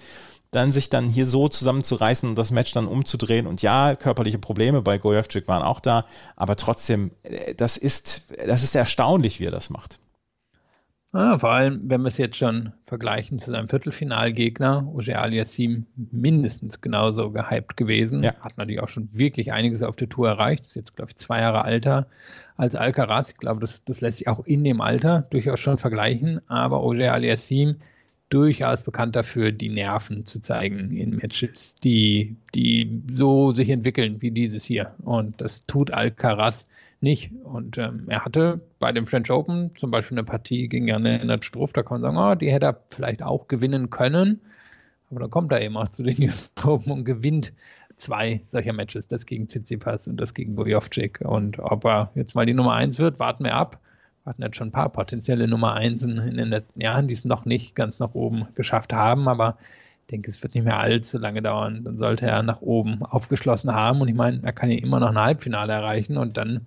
[0.52, 3.48] dann sich dann hier so zusammenzureißen und das Match dann umzudrehen.
[3.48, 8.64] Und ja, körperliche Probleme bei Gojovcik waren auch da, aber trotzdem, äh, das ist, das
[8.64, 10.00] ist erstaunlich, wie er das macht.
[11.18, 16.80] Ja, vor allem, wenn wir es jetzt schon vergleichen zu seinem Viertelfinalgegner, Oje Aliassim, mindestens
[16.80, 18.22] genauso gehypt gewesen.
[18.22, 18.36] Ja.
[18.36, 20.66] Hat natürlich auch schon wirklich einiges auf der Tour erreicht.
[20.66, 22.06] Ist jetzt, glaube ich, zwei Jahre älter
[22.56, 23.32] als Alcaraz.
[23.32, 26.40] Ich glaube, das, das lässt sich auch in dem Alter durchaus schon vergleichen.
[26.48, 27.78] Aber Oje Aliassim
[28.30, 34.30] durchaus bekannt dafür, die Nerven zu zeigen in Matches, die, die so sich entwickeln wie
[34.30, 34.94] dieses hier.
[35.04, 36.68] Und das tut Alcaraz
[37.02, 37.32] nicht.
[37.44, 41.74] Und ähm, er hatte bei dem French Open zum Beispiel eine Partie gegen Jan Struff,
[41.74, 44.42] da kann man sagen, oh, die hätte er vielleicht auch gewinnen können.
[45.10, 47.54] Aber dann kommt er eben auch zu den US Open und gewinnt
[47.98, 51.22] zwei solcher Matches, das gegen Tsitsipas und das gegen Bojovcik.
[51.22, 53.80] Und ob er jetzt mal die Nummer eins wird, warten wir ab.
[54.24, 57.26] Wir hatten jetzt schon ein paar potenzielle Nummer Einsen in den letzten Jahren, die es
[57.26, 59.58] noch nicht ganz nach oben geschafft haben, aber
[60.08, 61.84] ich denke, es wird nicht mehr allzu lange dauern.
[61.84, 64.00] Dann sollte er nach oben aufgeschlossen haben.
[64.00, 66.66] Und ich meine, er kann ja immer noch ein Halbfinale erreichen und dann,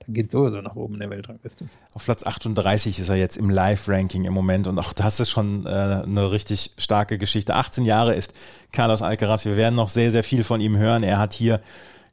[0.00, 1.64] dann geht sowieso nach oben in der Weltrangliste.
[1.94, 5.64] Auf Platz 38 ist er jetzt im Live-Ranking im Moment und auch das ist schon
[5.64, 7.54] äh, eine richtig starke Geschichte.
[7.54, 8.34] 18 Jahre ist
[8.72, 9.46] Carlos Alcaraz.
[9.46, 11.02] Wir werden noch sehr, sehr viel von ihm hören.
[11.02, 11.62] Er hat hier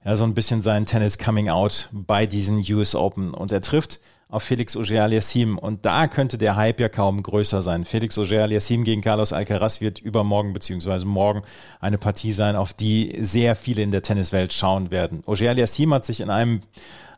[0.06, 4.00] ja so ein bisschen sein Tennis Coming Out bei diesen US Open und er trifft
[4.30, 5.60] auf Felix Auger-Aliassime.
[5.60, 7.84] Und da könnte der Hype ja kaum größer sein.
[7.84, 11.42] Felix Auger-Aliassime gegen Carlos Alcaraz wird übermorgen beziehungsweise morgen
[11.82, 15.24] eine Partie sein, auf die sehr viele in der Tenniswelt schauen werden.
[15.26, 16.62] Auger-Aliassime hat sich in einem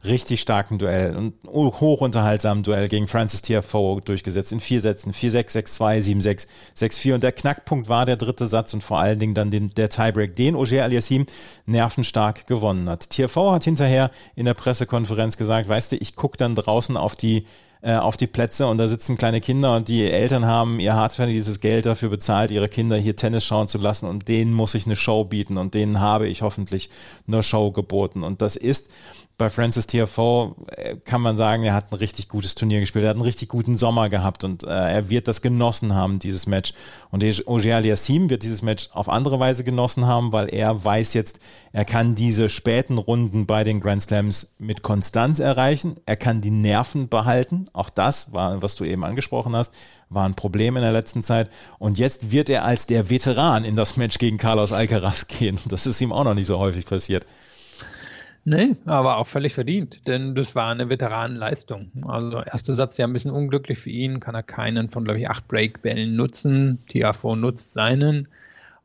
[0.04, 4.52] richtig starken Duell und hochunterhaltsamen Duell gegen Francis Tiafoe durchgesetzt.
[4.52, 8.84] In vier Sätzen, 4-6, 6-2, 7-6, 6-4 und der Knackpunkt war der dritte Satz und
[8.84, 11.26] vor allen Dingen dann den, der Tiebreak, den Ogier Aliassim
[11.66, 13.10] nervenstark gewonnen hat.
[13.10, 17.46] Tiafoe hat hinterher in der Pressekonferenz gesagt, weißt du, ich gucke dann draußen auf die
[17.84, 21.60] äh, auf die Plätze und da sitzen kleine Kinder und die Eltern haben ihr hartverdientes
[21.62, 24.96] Geld dafür bezahlt, ihre Kinder hier Tennis schauen zu lassen und denen muss ich eine
[24.96, 26.92] Show bieten und denen habe ich hoffentlich
[27.28, 28.24] eine Show geboten.
[28.24, 28.92] Und das ist
[29.42, 33.10] bei Francis TFO äh, kann man sagen, er hat ein richtig gutes Turnier gespielt, er
[33.10, 36.74] hat einen richtig guten Sommer gehabt und äh, er wird das genossen haben, dieses Match.
[37.10, 41.40] Und Ogier Aliassim wird dieses Match auf andere Weise genossen haben, weil er weiß jetzt,
[41.74, 46.52] er kann diese späten Runden bei den Grand Slams mit Konstanz erreichen, er kann die
[46.52, 49.74] Nerven behalten, auch das war, was du eben angesprochen hast,
[50.10, 51.50] war ein Problem in der letzten Zeit.
[51.80, 55.58] Und jetzt wird er als der Veteran in das Match gegen Carlos Alcaraz gehen.
[55.66, 57.26] Das ist ihm auch noch nicht so häufig passiert.
[58.44, 61.92] Nee, aber auch völlig verdient, denn das war eine Veteranenleistung.
[62.08, 65.30] Also erster Satz ja ein bisschen unglücklich für ihn, kann er keinen von, glaube ich,
[65.30, 66.80] acht Breakbällen nutzen.
[66.88, 68.28] Tiafo nutzt seinen.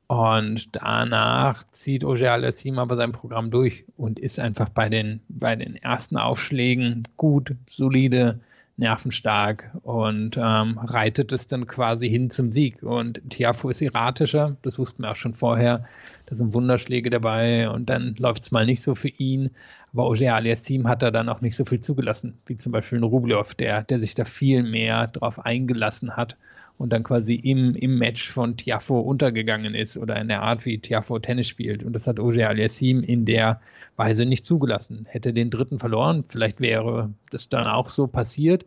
[0.09, 5.57] Und danach zieht Oger Alassim aber sein Programm durch und ist einfach bei den, bei
[5.57, 8.39] den ersten Aufschlägen gut, solide,
[8.77, 12.83] nervenstark und ähm, reitet es dann quasi hin zum Sieg.
[12.83, 15.85] Und Tiafo ist erratischer, das wussten wir auch schon vorher.
[16.27, 19.51] Da sind Wunderschläge dabei und dann läuft es mal nicht so für ihn.
[19.93, 22.99] Aber Oger alias Team hat da dann auch nicht so viel zugelassen, wie zum Beispiel
[22.99, 26.37] ein Rublev, der, der sich da viel mehr drauf eingelassen hat
[26.79, 30.79] und dann quasi im, im Match von Tiafo untergegangen ist oder in der Art, wie
[30.79, 31.83] Tiafo Tennis spielt.
[31.83, 33.61] Und das hat Oje Aliassim in der
[33.97, 35.07] Weise nicht zugelassen.
[35.09, 38.67] Hätte den dritten verloren, vielleicht wäre das dann auch so passiert.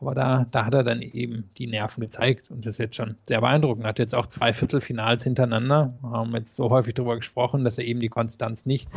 [0.00, 3.16] Aber da, da hat er dann eben die Nerven gezeigt und das ist jetzt schon
[3.28, 3.84] sehr beeindruckend.
[3.84, 5.94] Hat jetzt auch zwei Viertelfinals hintereinander.
[6.00, 8.88] Wir haben jetzt so häufig darüber gesprochen, dass er eben die Konstanz nicht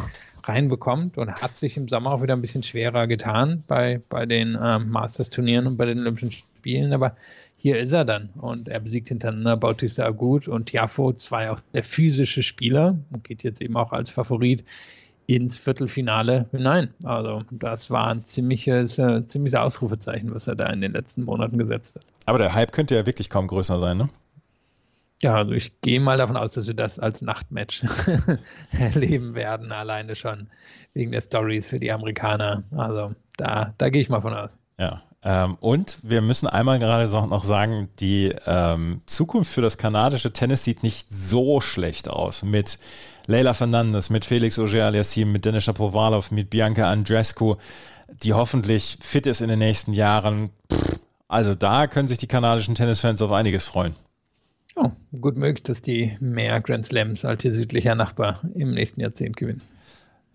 [0.44, 4.58] reinbekommt und hat sich im Sommer auch wieder ein bisschen schwerer getan bei, bei den
[4.62, 6.94] ähm, Masters-Turnieren und bei den Olympischen Spielen.
[6.94, 7.18] Aber
[7.58, 11.84] hier ist er dann und er besiegt hintereinander Bautista Agut und Tiafo, zwei auch der
[11.84, 14.64] physische Spieler und geht jetzt eben auch als Favorit
[15.28, 16.94] ins Viertelfinale hinein.
[17.04, 21.58] Also das war ein ziemliches, äh, ziemliches Ausrufezeichen, was er da in den letzten Monaten
[21.58, 22.04] gesetzt hat.
[22.26, 24.10] Aber der Hype könnte ja wirklich kaum größer sein, ne?
[25.22, 27.84] Ja, also ich gehe mal davon aus, dass wir das als Nachtmatch
[28.72, 30.48] erleben werden, alleine schon
[30.94, 32.64] wegen der Stories für die Amerikaner.
[32.76, 34.52] Also da, da gehe ich mal von aus.
[34.78, 40.34] Ja, ähm, und wir müssen einmal gerade noch sagen, die ähm, Zukunft für das kanadische
[40.34, 42.44] Tennis sieht nicht so schlecht aus.
[42.44, 42.78] Mit
[43.28, 47.56] Leila Fernandes, mit Felix Auger-Aliassime, mit Denis Shapovalov, mit Bianca Andrescu,
[48.24, 50.50] die hoffentlich fit ist in den nächsten Jahren.
[51.28, 53.96] Also da können sich die kanadischen Tennisfans auf einiges freuen.
[54.76, 59.38] Oh, gut möglich, dass die mehr Grand Slams als ihr südlicher Nachbar im nächsten Jahrzehnt
[59.38, 59.62] gewinnen.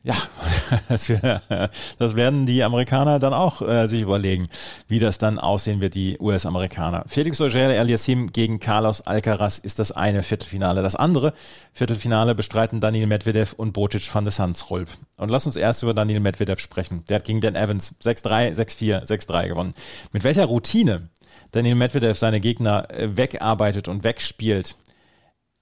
[0.05, 0.15] Ja,
[0.89, 4.47] das, werden die Amerikaner dann auch äh, sich überlegen,
[4.87, 7.05] wie das dann aussehen wird, die US-Amerikaner.
[7.09, 10.83] Felix Auger-Aliassime gegen Carlos Alcaraz ist das eine Viertelfinale.
[10.83, 11.35] Das andere
[11.73, 14.89] Viertelfinale bestreiten Daniel Medvedev und Bocic van de Sandsrolp.
[15.17, 17.05] Und lass uns erst über Daniel Medvedev sprechen.
[17.09, 19.75] Der hat gegen Dan Evans 6-3, 6-4, 6-3 gewonnen.
[20.13, 21.09] Mit welcher Routine
[21.51, 24.77] Daniel Medvedev seine Gegner äh, wegarbeitet und wegspielt,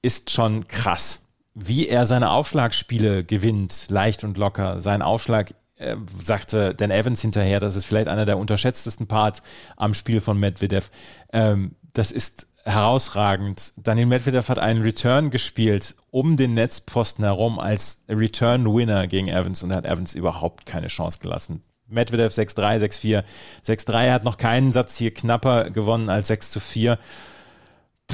[0.02, 1.25] ist schon krass
[1.58, 4.78] wie er seine Aufschlagspiele gewinnt, leicht und locker.
[4.80, 9.42] Sein Aufschlag, äh, sagte Dan Evans hinterher, das ist vielleicht einer der unterschätztesten Parts
[9.76, 10.90] am Spiel von Medvedev.
[11.32, 13.72] Ähm, das ist herausragend.
[13.78, 19.72] Daniel Medvedev hat einen Return gespielt um den Netzposten herum als Return-Winner gegen Evans und
[19.72, 21.62] hat Evans überhaupt keine Chance gelassen.
[21.88, 23.24] Medvedev 6-3, 6-4.
[23.64, 26.98] 6-3 hat noch keinen Satz hier knapper gewonnen als 6 zu 4.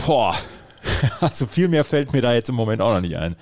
[0.07, 0.37] Boah,
[1.21, 3.37] also viel mehr fällt mir da jetzt im Moment auch noch nicht ein.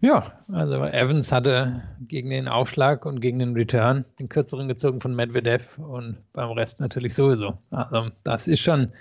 [0.00, 5.16] Ja, also Evans hatte gegen den Aufschlag und gegen den Return den kürzeren gezogen von
[5.16, 7.56] Medvedev und beim Rest natürlich sowieso.
[7.70, 8.92] Also das ist schon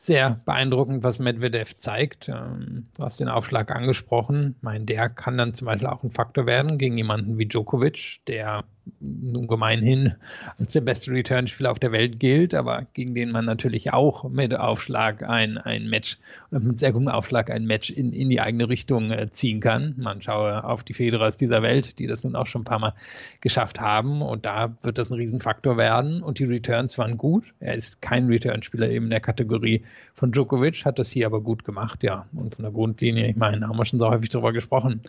[0.00, 2.28] sehr beeindruckend, was Medvedev zeigt.
[2.28, 4.56] Ähm, du hast den Aufschlag angesprochen.
[4.58, 8.20] Ich meine, der kann dann zum Beispiel auch ein Faktor werden gegen jemanden wie Djokovic,
[8.26, 8.64] der
[9.00, 10.14] nun gemeinhin
[10.58, 14.54] als der beste Return-Spieler auf der Welt gilt, aber gegen den man natürlich auch mit
[14.54, 16.18] Aufschlag ein, ein Match
[16.50, 19.94] oder mit sehr gutem Aufschlag ein Match in, in die eigene Richtung äh, ziehen kann.
[19.96, 22.94] Man schaue auf die Federers dieser Welt, die das nun auch schon ein paar Mal
[23.40, 27.54] geschafft haben und da wird das ein Riesenfaktor werden und die Returns waren gut.
[27.60, 31.64] Er ist kein Return-Spieler eben in der Kategorie von Djokovic, hat das hier aber gut
[31.64, 32.26] gemacht, ja.
[32.32, 35.00] Und von der Grundlinie, ich meine, haben wir schon so häufig darüber gesprochen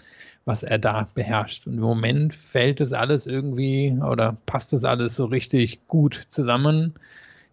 [0.45, 1.67] was er da beherrscht.
[1.67, 6.93] Und im Moment fällt es alles irgendwie oder passt es alles so richtig gut zusammen.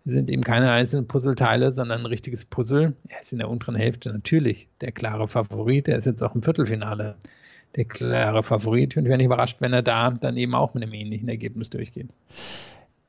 [0.05, 2.94] Es sind eben keine einzelnen Puzzleteile, sondern ein richtiges Puzzle.
[3.09, 5.88] Er ist in der unteren Hälfte natürlich der klare Favorit.
[5.88, 7.16] Er ist jetzt auch im Viertelfinale
[7.75, 8.96] der klare Favorit.
[8.96, 11.70] Und ich wäre nicht überrascht, wenn er da dann eben auch mit einem ähnlichen Ergebnis
[11.70, 12.09] durchgeht.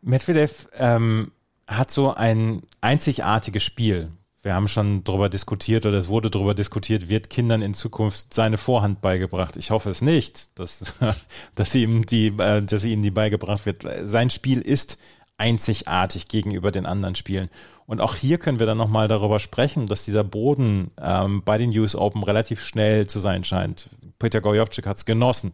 [0.02, 1.32] Medvedev ähm,
[1.68, 4.10] hat so ein einzigartiges Spiel
[4.44, 8.58] wir haben schon darüber diskutiert oder es wurde darüber diskutiert, wird Kindern in Zukunft seine
[8.58, 9.58] Vorhand beigebracht.
[9.58, 10.94] Ich hoffe es nicht, dass,
[11.56, 13.86] dass, ihm die, äh, dass ihnen die beigebracht wird.
[14.04, 14.98] Sein Spiel ist
[15.38, 17.50] einzigartig gegenüber den anderen Spielen.
[17.86, 21.78] Und auch hier können wir dann nochmal darüber sprechen, dass dieser Boden ähm, bei den
[21.78, 23.90] US Open relativ schnell zu sein scheint.
[24.20, 25.54] Peter Gojovcik hat es genossen,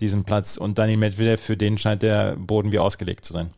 [0.00, 0.56] diesen Platz.
[0.56, 3.50] Und Dani Medvedev, für den scheint der Boden wie ausgelegt zu sein.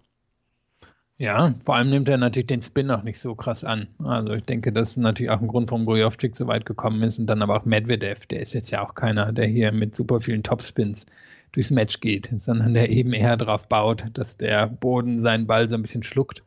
[1.25, 3.87] Ja, vor allem nimmt er natürlich den Spin auch nicht so krass an.
[3.99, 7.19] Also ich denke, das ist natürlich auch ein Grund, warum Gojovcik so weit gekommen ist.
[7.19, 10.21] Und dann aber auch Medvedev, der ist jetzt ja auch keiner, der hier mit super
[10.21, 11.07] vielen Topspins
[11.53, 15.77] durchs Match geht, sondern der eben eher darauf baut, dass der Boden seinen Ball so
[15.77, 16.43] ein bisschen schluckt.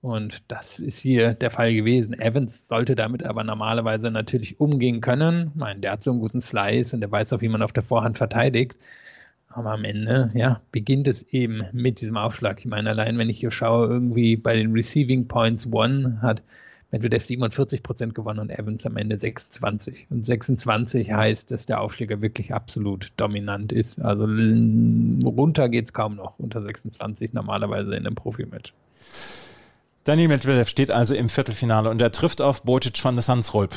[0.00, 2.18] Und das ist hier der Fall gewesen.
[2.18, 5.50] Evans sollte damit aber normalerweise natürlich umgehen können.
[5.52, 7.72] Ich meine, der hat so einen guten Slice und der weiß auch, wie man auf
[7.72, 8.78] der Vorhand verteidigt.
[9.54, 12.58] Aber am Ende, ja, beginnt es eben mit diesem Aufschlag.
[12.58, 16.42] Ich meine, allein wenn ich hier schaue, irgendwie bei den Receiving Points One hat
[16.90, 20.08] Medvedev 47 Prozent gewonnen und Evans am Ende 26.
[20.10, 24.00] Und 26 heißt, dass der Aufschläger wirklich absolut dominant ist.
[24.00, 28.72] Also runter geht es kaum noch unter 26 normalerweise in einem Profimatch.
[30.02, 33.74] Daniel Medvedev steht also im Viertelfinale und er trifft auf Bocic van der Sandsrolp.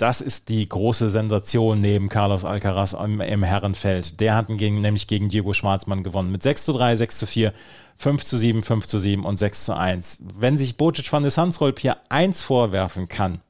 [0.00, 4.18] Das ist die große Sensation neben Carlos Alcaraz im, im Herrenfeld.
[4.18, 6.32] Der hat gegen, nämlich gegen Diego Schwarzmann gewonnen.
[6.32, 7.52] Mit 6 zu 3, 6 zu 4,
[7.98, 10.22] 5 zu 7, 5 zu 7 und 6 zu 1.
[10.38, 13.42] Wenn sich Bocic van de Sansrolp hier eins vorwerfen kann,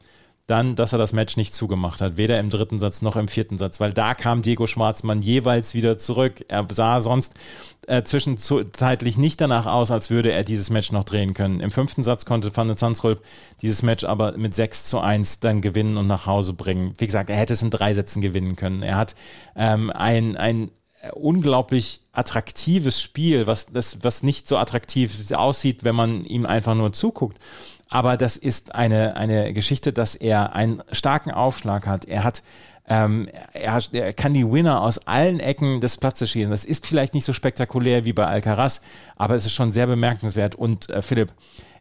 [0.51, 3.57] dann, dass er das Match nicht zugemacht hat, weder im dritten Satz noch im vierten
[3.57, 6.45] Satz, weil da kam Diego Schwarzmann jeweils wieder zurück.
[6.49, 7.35] Er sah sonst
[7.87, 11.61] äh, zwischenzeitlich nicht danach aus, als würde er dieses Match noch drehen können.
[11.61, 13.23] Im fünften Satz konnte Van den Sansrolp
[13.63, 16.95] dieses Match aber mit 6 zu 1 dann gewinnen und nach Hause bringen.
[16.99, 18.83] Wie gesagt, er hätte es in drei Sätzen gewinnen können.
[18.83, 19.15] Er hat
[19.57, 20.71] ähm, ein, ein
[21.15, 26.93] unglaublich attraktives Spiel, was, das, was nicht so attraktiv aussieht, wenn man ihm einfach nur
[26.93, 27.39] zuguckt.
[27.91, 32.07] Aber das ist eine, eine Geschichte, dass er einen starken Aufschlag hat.
[32.07, 32.43] Er hat
[32.87, 36.51] ähm, er, er, kann die Winner aus allen Ecken des Platzes schießen.
[36.51, 38.83] Das ist vielleicht nicht so spektakulär wie bei Alcaraz,
[39.17, 40.57] aber es ist schon sehr bemerkenswert.
[40.57, 41.33] Und äh, Philipp,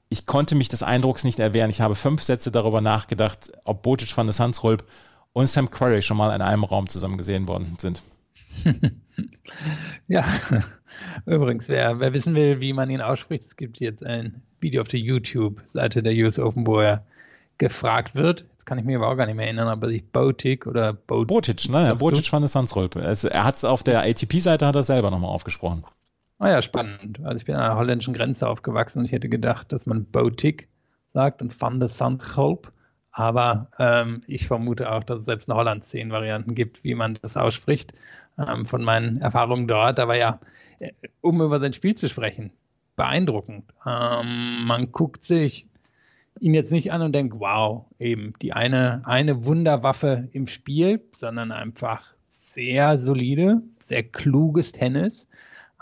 [0.09, 1.71] ich konnte mich des Eindrucks nicht erwehren.
[1.71, 4.83] Ich habe fünf Sätze darüber nachgedacht, ob Bocic van der Sandsrolp
[5.33, 8.03] und Sam Querrey schon mal in einem Raum zusammen gesehen worden sind.
[10.07, 10.25] ja,
[11.25, 14.87] übrigens, wer, wer wissen will, wie man ihn ausspricht, es gibt jetzt ein Video auf
[14.87, 17.05] der YouTube-Seite der US Open, wo er
[17.57, 18.45] gefragt wird.
[18.51, 20.93] Jetzt kann ich mich aber auch gar nicht mehr erinnern, ob er sich Botic oder
[20.93, 21.95] Bot Botic, ne?
[21.97, 23.01] Botic van der Sandsrolpe.
[23.01, 25.83] Er hat es auf der ATP-Seite hat er selber nochmal aufgesprochen.
[26.39, 27.19] Ah ja, spannend.
[27.23, 30.69] Also ich bin an der holländischen Grenze aufgewachsen und ich hätte gedacht, dass man Botic
[31.13, 32.71] sagt und van der Sandholp.
[33.11, 37.17] Aber ähm, ich vermute auch, dass es selbst in Holland zehn Varianten gibt, wie man
[37.21, 37.93] das ausspricht.
[38.37, 39.99] Ähm, von meinen Erfahrungen dort.
[39.99, 40.39] Aber ja,
[41.21, 42.51] um über sein Spiel zu sprechen,
[42.95, 43.65] beeindruckend.
[43.85, 45.67] Ähm, man guckt sich
[46.39, 51.51] ihn jetzt nicht an und denkt, wow, eben die eine, eine Wunderwaffe im Spiel, sondern
[51.51, 55.27] einfach sehr solide, sehr kluges Tennis.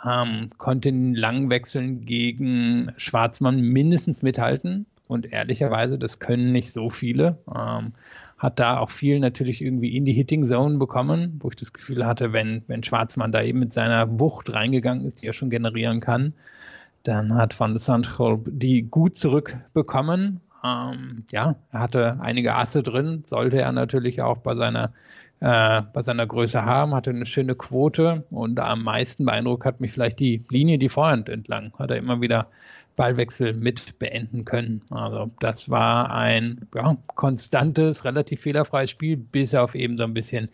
[0.04, 4.86] Ähm, konnte in langen Wechseln gegen Schwarzmann mindestens mithalten.
[5.08, 7.38] Und ehrlicherweise, das können nicht so viele.
[7.54, 7.94] Ähm,
[8.38, 12.06] hat da auch viel natürlich irgendwie in die Hitting Zone bekommen, wo ich das Gefühl
[12.06, 16.02] hatte, wenn, wenn Schwarzmann da eben mit seiner Wucht reingegangen ist, die er schon generieren
[16.02, 16.34] kann,
[17.04, 20.42] dann hat Van de Sandholp die gut zurückbekommen.
[20.64, 24.92] Ähm, ja, er hatte einige Asse drin, sollte er natürlich auch bei seiner,
[25.40, 29.92] äh, bei seiner Größe haben, hatte eine schöne Quote und am meisten beeindruckt hat mich
[29.94, 31.74] vielleicht die Linie, die Vorhand entlang.
[31.80, 32.48] Hat er immer wieder
[32.98, 34.82] Ballwechsel mit beenden können.
[34.92, 40.50] Also das war ein ja, konstantes, relativ fehlerfreies Spiel, bis auf eben so ein bisschen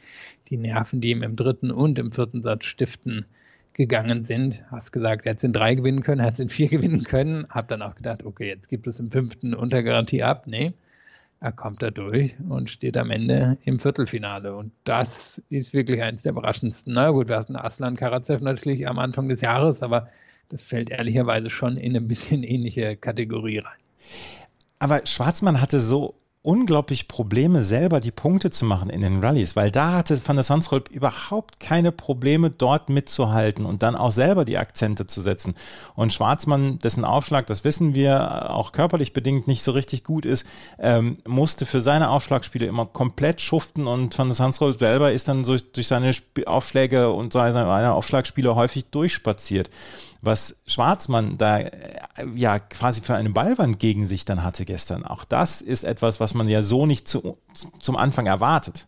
[0.50, 3.26] die Nerven, die ihm im dritten und im vierten Satz stiften,
[3.74, 4.64] gegangen sind.
[4.70, 7.02] Hast gesagt, er hätte es in drei gewinnen können, er hätte es in vier gewinnen
[7.02, 7.48] können.
[7.50, 10.46] Hab dann auch gedacht, okay, jetzt gibt es im fünften unter Garantie ab.
[10.46, 10.74] Nee,
[11.40, 14.54] er kommt da durch und steht am Ende im Viertelfinale.
[14.56, 16.94] Und das ist wirklich eines der überraschendsten.
[16.94, 20.10] Na gut, wir hatten Aslan Karatsev natürlich am Anfang des Jahres, aber
[20.54, 23.80] das fällt ehrlicherweise schon in eine bisschen ähnliche Kategorie rein.
[24.78, 29.72] Aber Schwarzmann hatte so unglaublich Probleme, selber die Punkte zu machen in den Rallyes, weil
[29.72, 34.58] da hatte Van der Sandsrolp überhaupt keine Probleme, dort mitzuhalten und dann auch selber die
[34.58, 35.56] Akzente zu setzen.
[35.96, 40.46] Und Schwarzmann, dessen Aufschlag, das wissen wir, auch körperlich bedingt nicht so richtig gut ist,
[40.80, 45.46] ähm, musste für seine Aufschlagspiele immer komplett schuften und Van der Sandsrolp selber ist dann
[45.46, 46.14] so durch seine
[46.46, 49.70] Aufschläge und seine Aufschlagspiele häufig durchspaziert
[50.24, 51.70] was Schwarzmann da äh,
[52.34, 55.06] ja quasi für eine Ballwand gegen sich dann hatte gestern.
[55.06, 57.38] Auch das ist etwas, was man ja so nicht zu,
[57.80, 58.88] zum Anfang erwartet.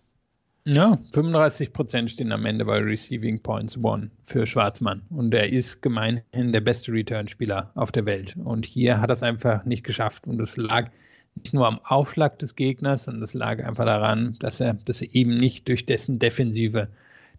[0.67, 5.03] Ja, 35 Prozent stehen am Ende bei Receiving Points One für Schwarzmann.
[5.11, 8.35] Und er ist gemeinhin der beste Return-Spieler auf der Welt.
[8.43, 10.27] Und hier hat er es einfach nicht geschafft.
[10.27, 10.89] Und es lag
[11.35, 15.13] nicht nur am Aufschlag des Gegners, sondern es lag einfach daran, dass er, dass er
[15.13, 16.87] eben nicht durch dessen Defensive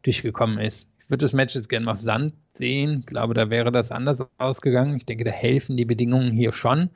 [0.02, 0.88] durchgekommen ist.
[1.02, 2.98] Ich würde das Match jetzt gerne mal auf Sand sehen.
[3.00, 4.94] Ich glaube, da wäre das anders ausgegangen.
[4.94, 6.90] Ich denke, da helfen die Bedingungen hier schon.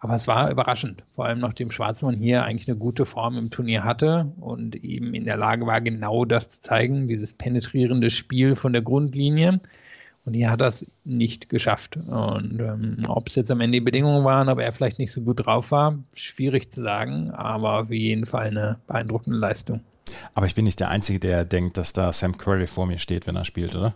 [0.00, 3.84] Aber es war überraschend, vor allem nachdem Schwarzmann hier eigentlich eine gute Form im Turnier
[3.84, 8.72] hatte und eben in der Lage war, genau das zu zeigen, dieses penetrierende Spiel von
[8.72, 9.60] der Grundlinie.
[10.24, 11.96] Und hier hat er es nicht geschafft.
[11.96, 15.22] Und ähm, ob es jetzt am Ende die Bedingungen waren, ob er vielleicht nicht so
[15.22, 19.80] gut drauf war, schwierig zu sagen, aber auf jeden Fall eine beeindruckende Leistung.
[20.34, 23.26] Aber ich bin nicht der Einzige, der denkt, dass da Sam Curry vor mir steht,
[23.26, 23.94] wenn er spielt, oder?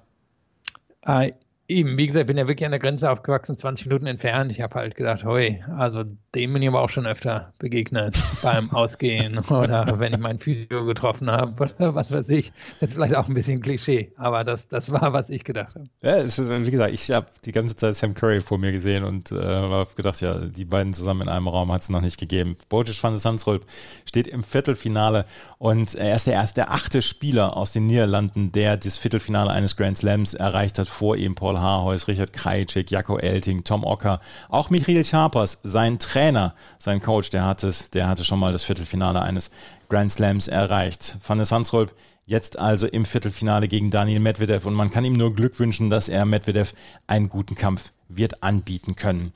[1.03, 1.33] Äh,
[1.69, 4.51] Eben, wie gesagt, ich bin ja wirklich an der Grenze aufgewachsen, 20 Minuten entfernt.
[4.51, 6.03] Ich habe halt gedacht, hoi, also
[6.35, 10.85] dem bin ich aber auch schon öfter begegnet beim Ausgehen oder wenn ich meinen Physio
[10.85, 12.53] getroffen habe oder was weiß ich.
[12.81, 15.87] Das ist vielleicht auch ein bisschen Klischee, aber das, das war, was ich gedacht habe.
[16.03, 19.31] Ja, ist, wie gesagt, ich habe die ganze Zeit Sam Curry vor mir gesehen und
[19.31, 22.57] äh, habe gedacht, ja, die beiden zusammen in einem Raum hat es noch nicht gegeben.
[22.71, 23.61] Bojic van der
[24.05, 25.27] steht im Viertelfinale
[25.59, 29.77] und er ist der erste, der achte Spieler aus den Niederlanden, der das Viertelfinale eines
[29.77, 34.71] Grand Slams erreicht hat, vor ihm Paul Haarheus, Richard Krajicek, Jako Elting, Tom Ocker, auch
[34.71, 39.23] Michael Scharpers, sein Trainer, sein Coach, der hat es, der hatte schon mal das Viertelfinale
[39.23, 39.51] eines
[39.89, 41.19] Grand Slams erreicht.
[41.27, 41.95] Van der Sandsrolp
[42.27, 46.09] jetzt also im Viertelfinale gegen Daniel Medvedev und man kann ihm nur Glück wünschen, dass
[46.09, 46.75] er Medvedev
[47.07, 49.33] einen guten Kampf wird anbieten können.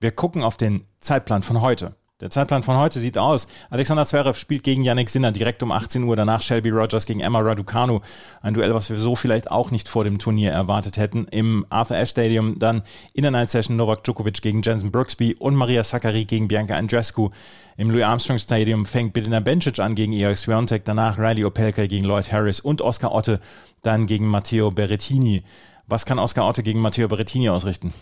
[0.00, 1.94] Wir gucken auf den Zeitplan von heute.
[2.20, 3.48] Der Zeitplan von heute sieht aus.
[3.70, 6.14] Alexander Zverev spielt gegen Yannick Sinner direkt um 18 Uhr.
[6.14, 8.02] Danach Shelby Rogers gegen Emma Raducanu.
[8.40, 11.24] Ein Duell, was wir so vielleicht auch nicht vor dem Turnier erwartet hätten.
[11.24, 12.82] Im Arthur Ashe Stadium dann
[13.14, 17.30] in der Night Session Novak Djokovic gegen Jensen Brooksby und Maria Sakkari gegen Bianca Andrescu.
[17.76, 20.84] Im Louis Armstrong Stadium fängt Bedina Bencic an gegen Ior Swiatek.
[20.84, 23.40] Danach Riley Opelka gegen Lloyd Harris und Oscar Otte
[23.82, 25.42] dann gegen Matteo Berrettini.
[25.88, 27.92] Was kann Oscar Otte gegen Matteo Berrettini ausrichten?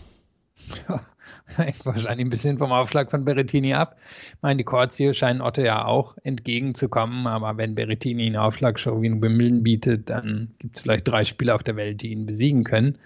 [1.45, 3.97] hängt wahrscheinlich ein bisschen vom Aufschlag von Berrettini ab.
[4.35, 4.65] Ich meine, die
[4.95, 10.09] hier scheinen Otto ja auch entgegenzukommen, aber wenn Berrettini eine Aufschlagshow wie ein Wimbledon bietet,
[10.09, 12.97] dann gibt es vielleicht drei Spieler auf der Welt, die ihn besiegen können.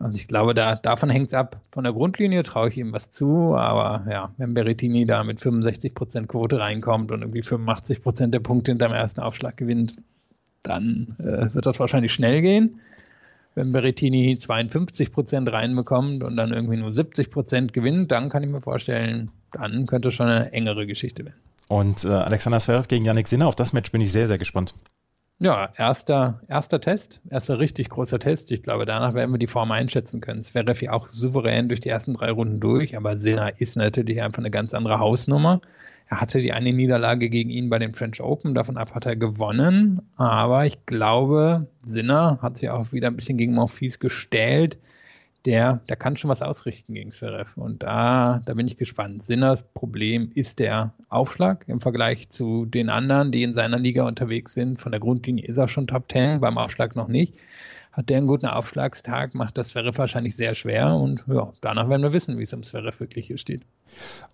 [0.00, 1.60] Also ich glaube, da, davon hängt es ab.
[1.72, 6.26] Von der Grundlinie traue ich ihm was zu, aber ja, wenn Berrettini da mit 65%
[6.26, 9.96] Quote reinkommt und irgendwie 85% der Punkte hinterm ersten Aufschlag gewinnt,
[10.62, 12.80] dann äh, wird das wahrscheinlich schnell gehen
[13.58, 18.48] wenn Berrettini 52 Prozent reinbekommt und dann irgendwie nur 70 Prozent gewinnt, dann kann ich
[18.48, 21.40] mir vorstellen, dann könnte es schon eine engere Geschichte werden.
[21.66, 24.74] Und äh, Alexander Zverev gegen Yannick Sinner, auf das Match bin ich sehr, sehr gespannt.
[25.40, 28.50] Ja, erster, erster Test, erster richtig großer Test.
[28.52, 30.40] Ich glaube, danach werden wir die Form einschätzen können.
[30.40, 34.38] Zverev ja auch souverän durch die ersten drei Runden durch, aber Sinner ist natürlich einfach
[34.38, 35.60] eine ganz andere Hausnummer.
[36.08, 39.16] Er hatte die eine Niederlage gegen ihn bei den French Open, davon ab hat er
[39.16, 40.00] gewonnen.
[40.16, 44.78] Aber ich glaube, Sinner hat sich auch wieder ein bisschen gegen Monfils gestellt.
[45.44, 47.60] Der, der kann schon was ausrichten gegen Zverev.
[47.60, 49.24] Und da, da bin ich gespannt.
[49.24, 54.54] Sinners Problem ist der Aufschlag im Vergleich zu den anderen, die in seiner Liga unterwegs
[54.54, 54.80] sind.
[54.80, 57.34] Von der Grundlinie ist er schon Top 10, beim Aufschlag noch nicht
[57.98, 62.02] hat der einen guten Aufschlagstag, macht das Zverev wahrscheinlich sehr schwer und ja, danach werden
[62.02, 63.64] wir wissen, wie es um Zverev wirklich hier steht.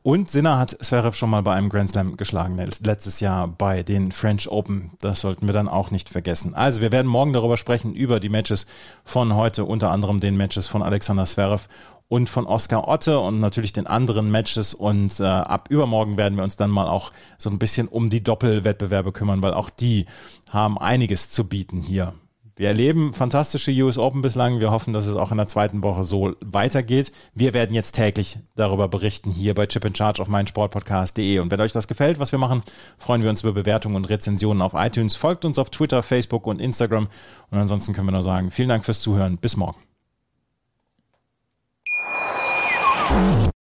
[0.02, 4.12] Und Sinner hat Zverev schon mal bei einem Grand Slam geschlagen, letztes Jahr bei den
[4.12, 4.90] French Open.
[5.00, 6.54] Das sollten wir dann auch nicht vergessen.
[6.54, 8.66] Also wir werden morgen darüber sprechen, über die Matches
[9.02, 11.66] von heute, unter anderem den Matches von Alexander Zverev
[12.08, 14.74] und von Oscar Otte und natürlich den anderen Matches.
[14.74, 18.22] Und äh, ab übermorgen werden wir uns dann mal auch so ein bisschen um die
[18.22, 20.04] Doppelwettbewerbe kümmern, weil auch die
[20.50, 22.12] haben einiges zu bieten hier
[22.56, 24.60] wir erleben fantastische US Open bislang.
[24.60, 27.10] Wir hoffen, dass es auch in der zweiten Woche so weitergeht.
[27.34, 31.40] Wir werden jetzt täglich darüber berichten hier bei Chip in Charge auf meinsportpodcast.de.
[31.40, 32.62] Und wenn euch das gefällt, was wir machen,
[32.96, 35.16] freuen wir uns über Bewertungen und Rezensionen auf iTunes.
[35.16, 37.08] Folgt uns auf Twitter, Facebook und Instagram.
[37.50, 39.38] Und ansonsten können wir nur sagen, vielen Dank fürs Zuhören.
[39.38, 39.78] Bis morgen.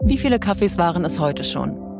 [0.03, 1.92] Wie viele Kaffees waren es heute schon?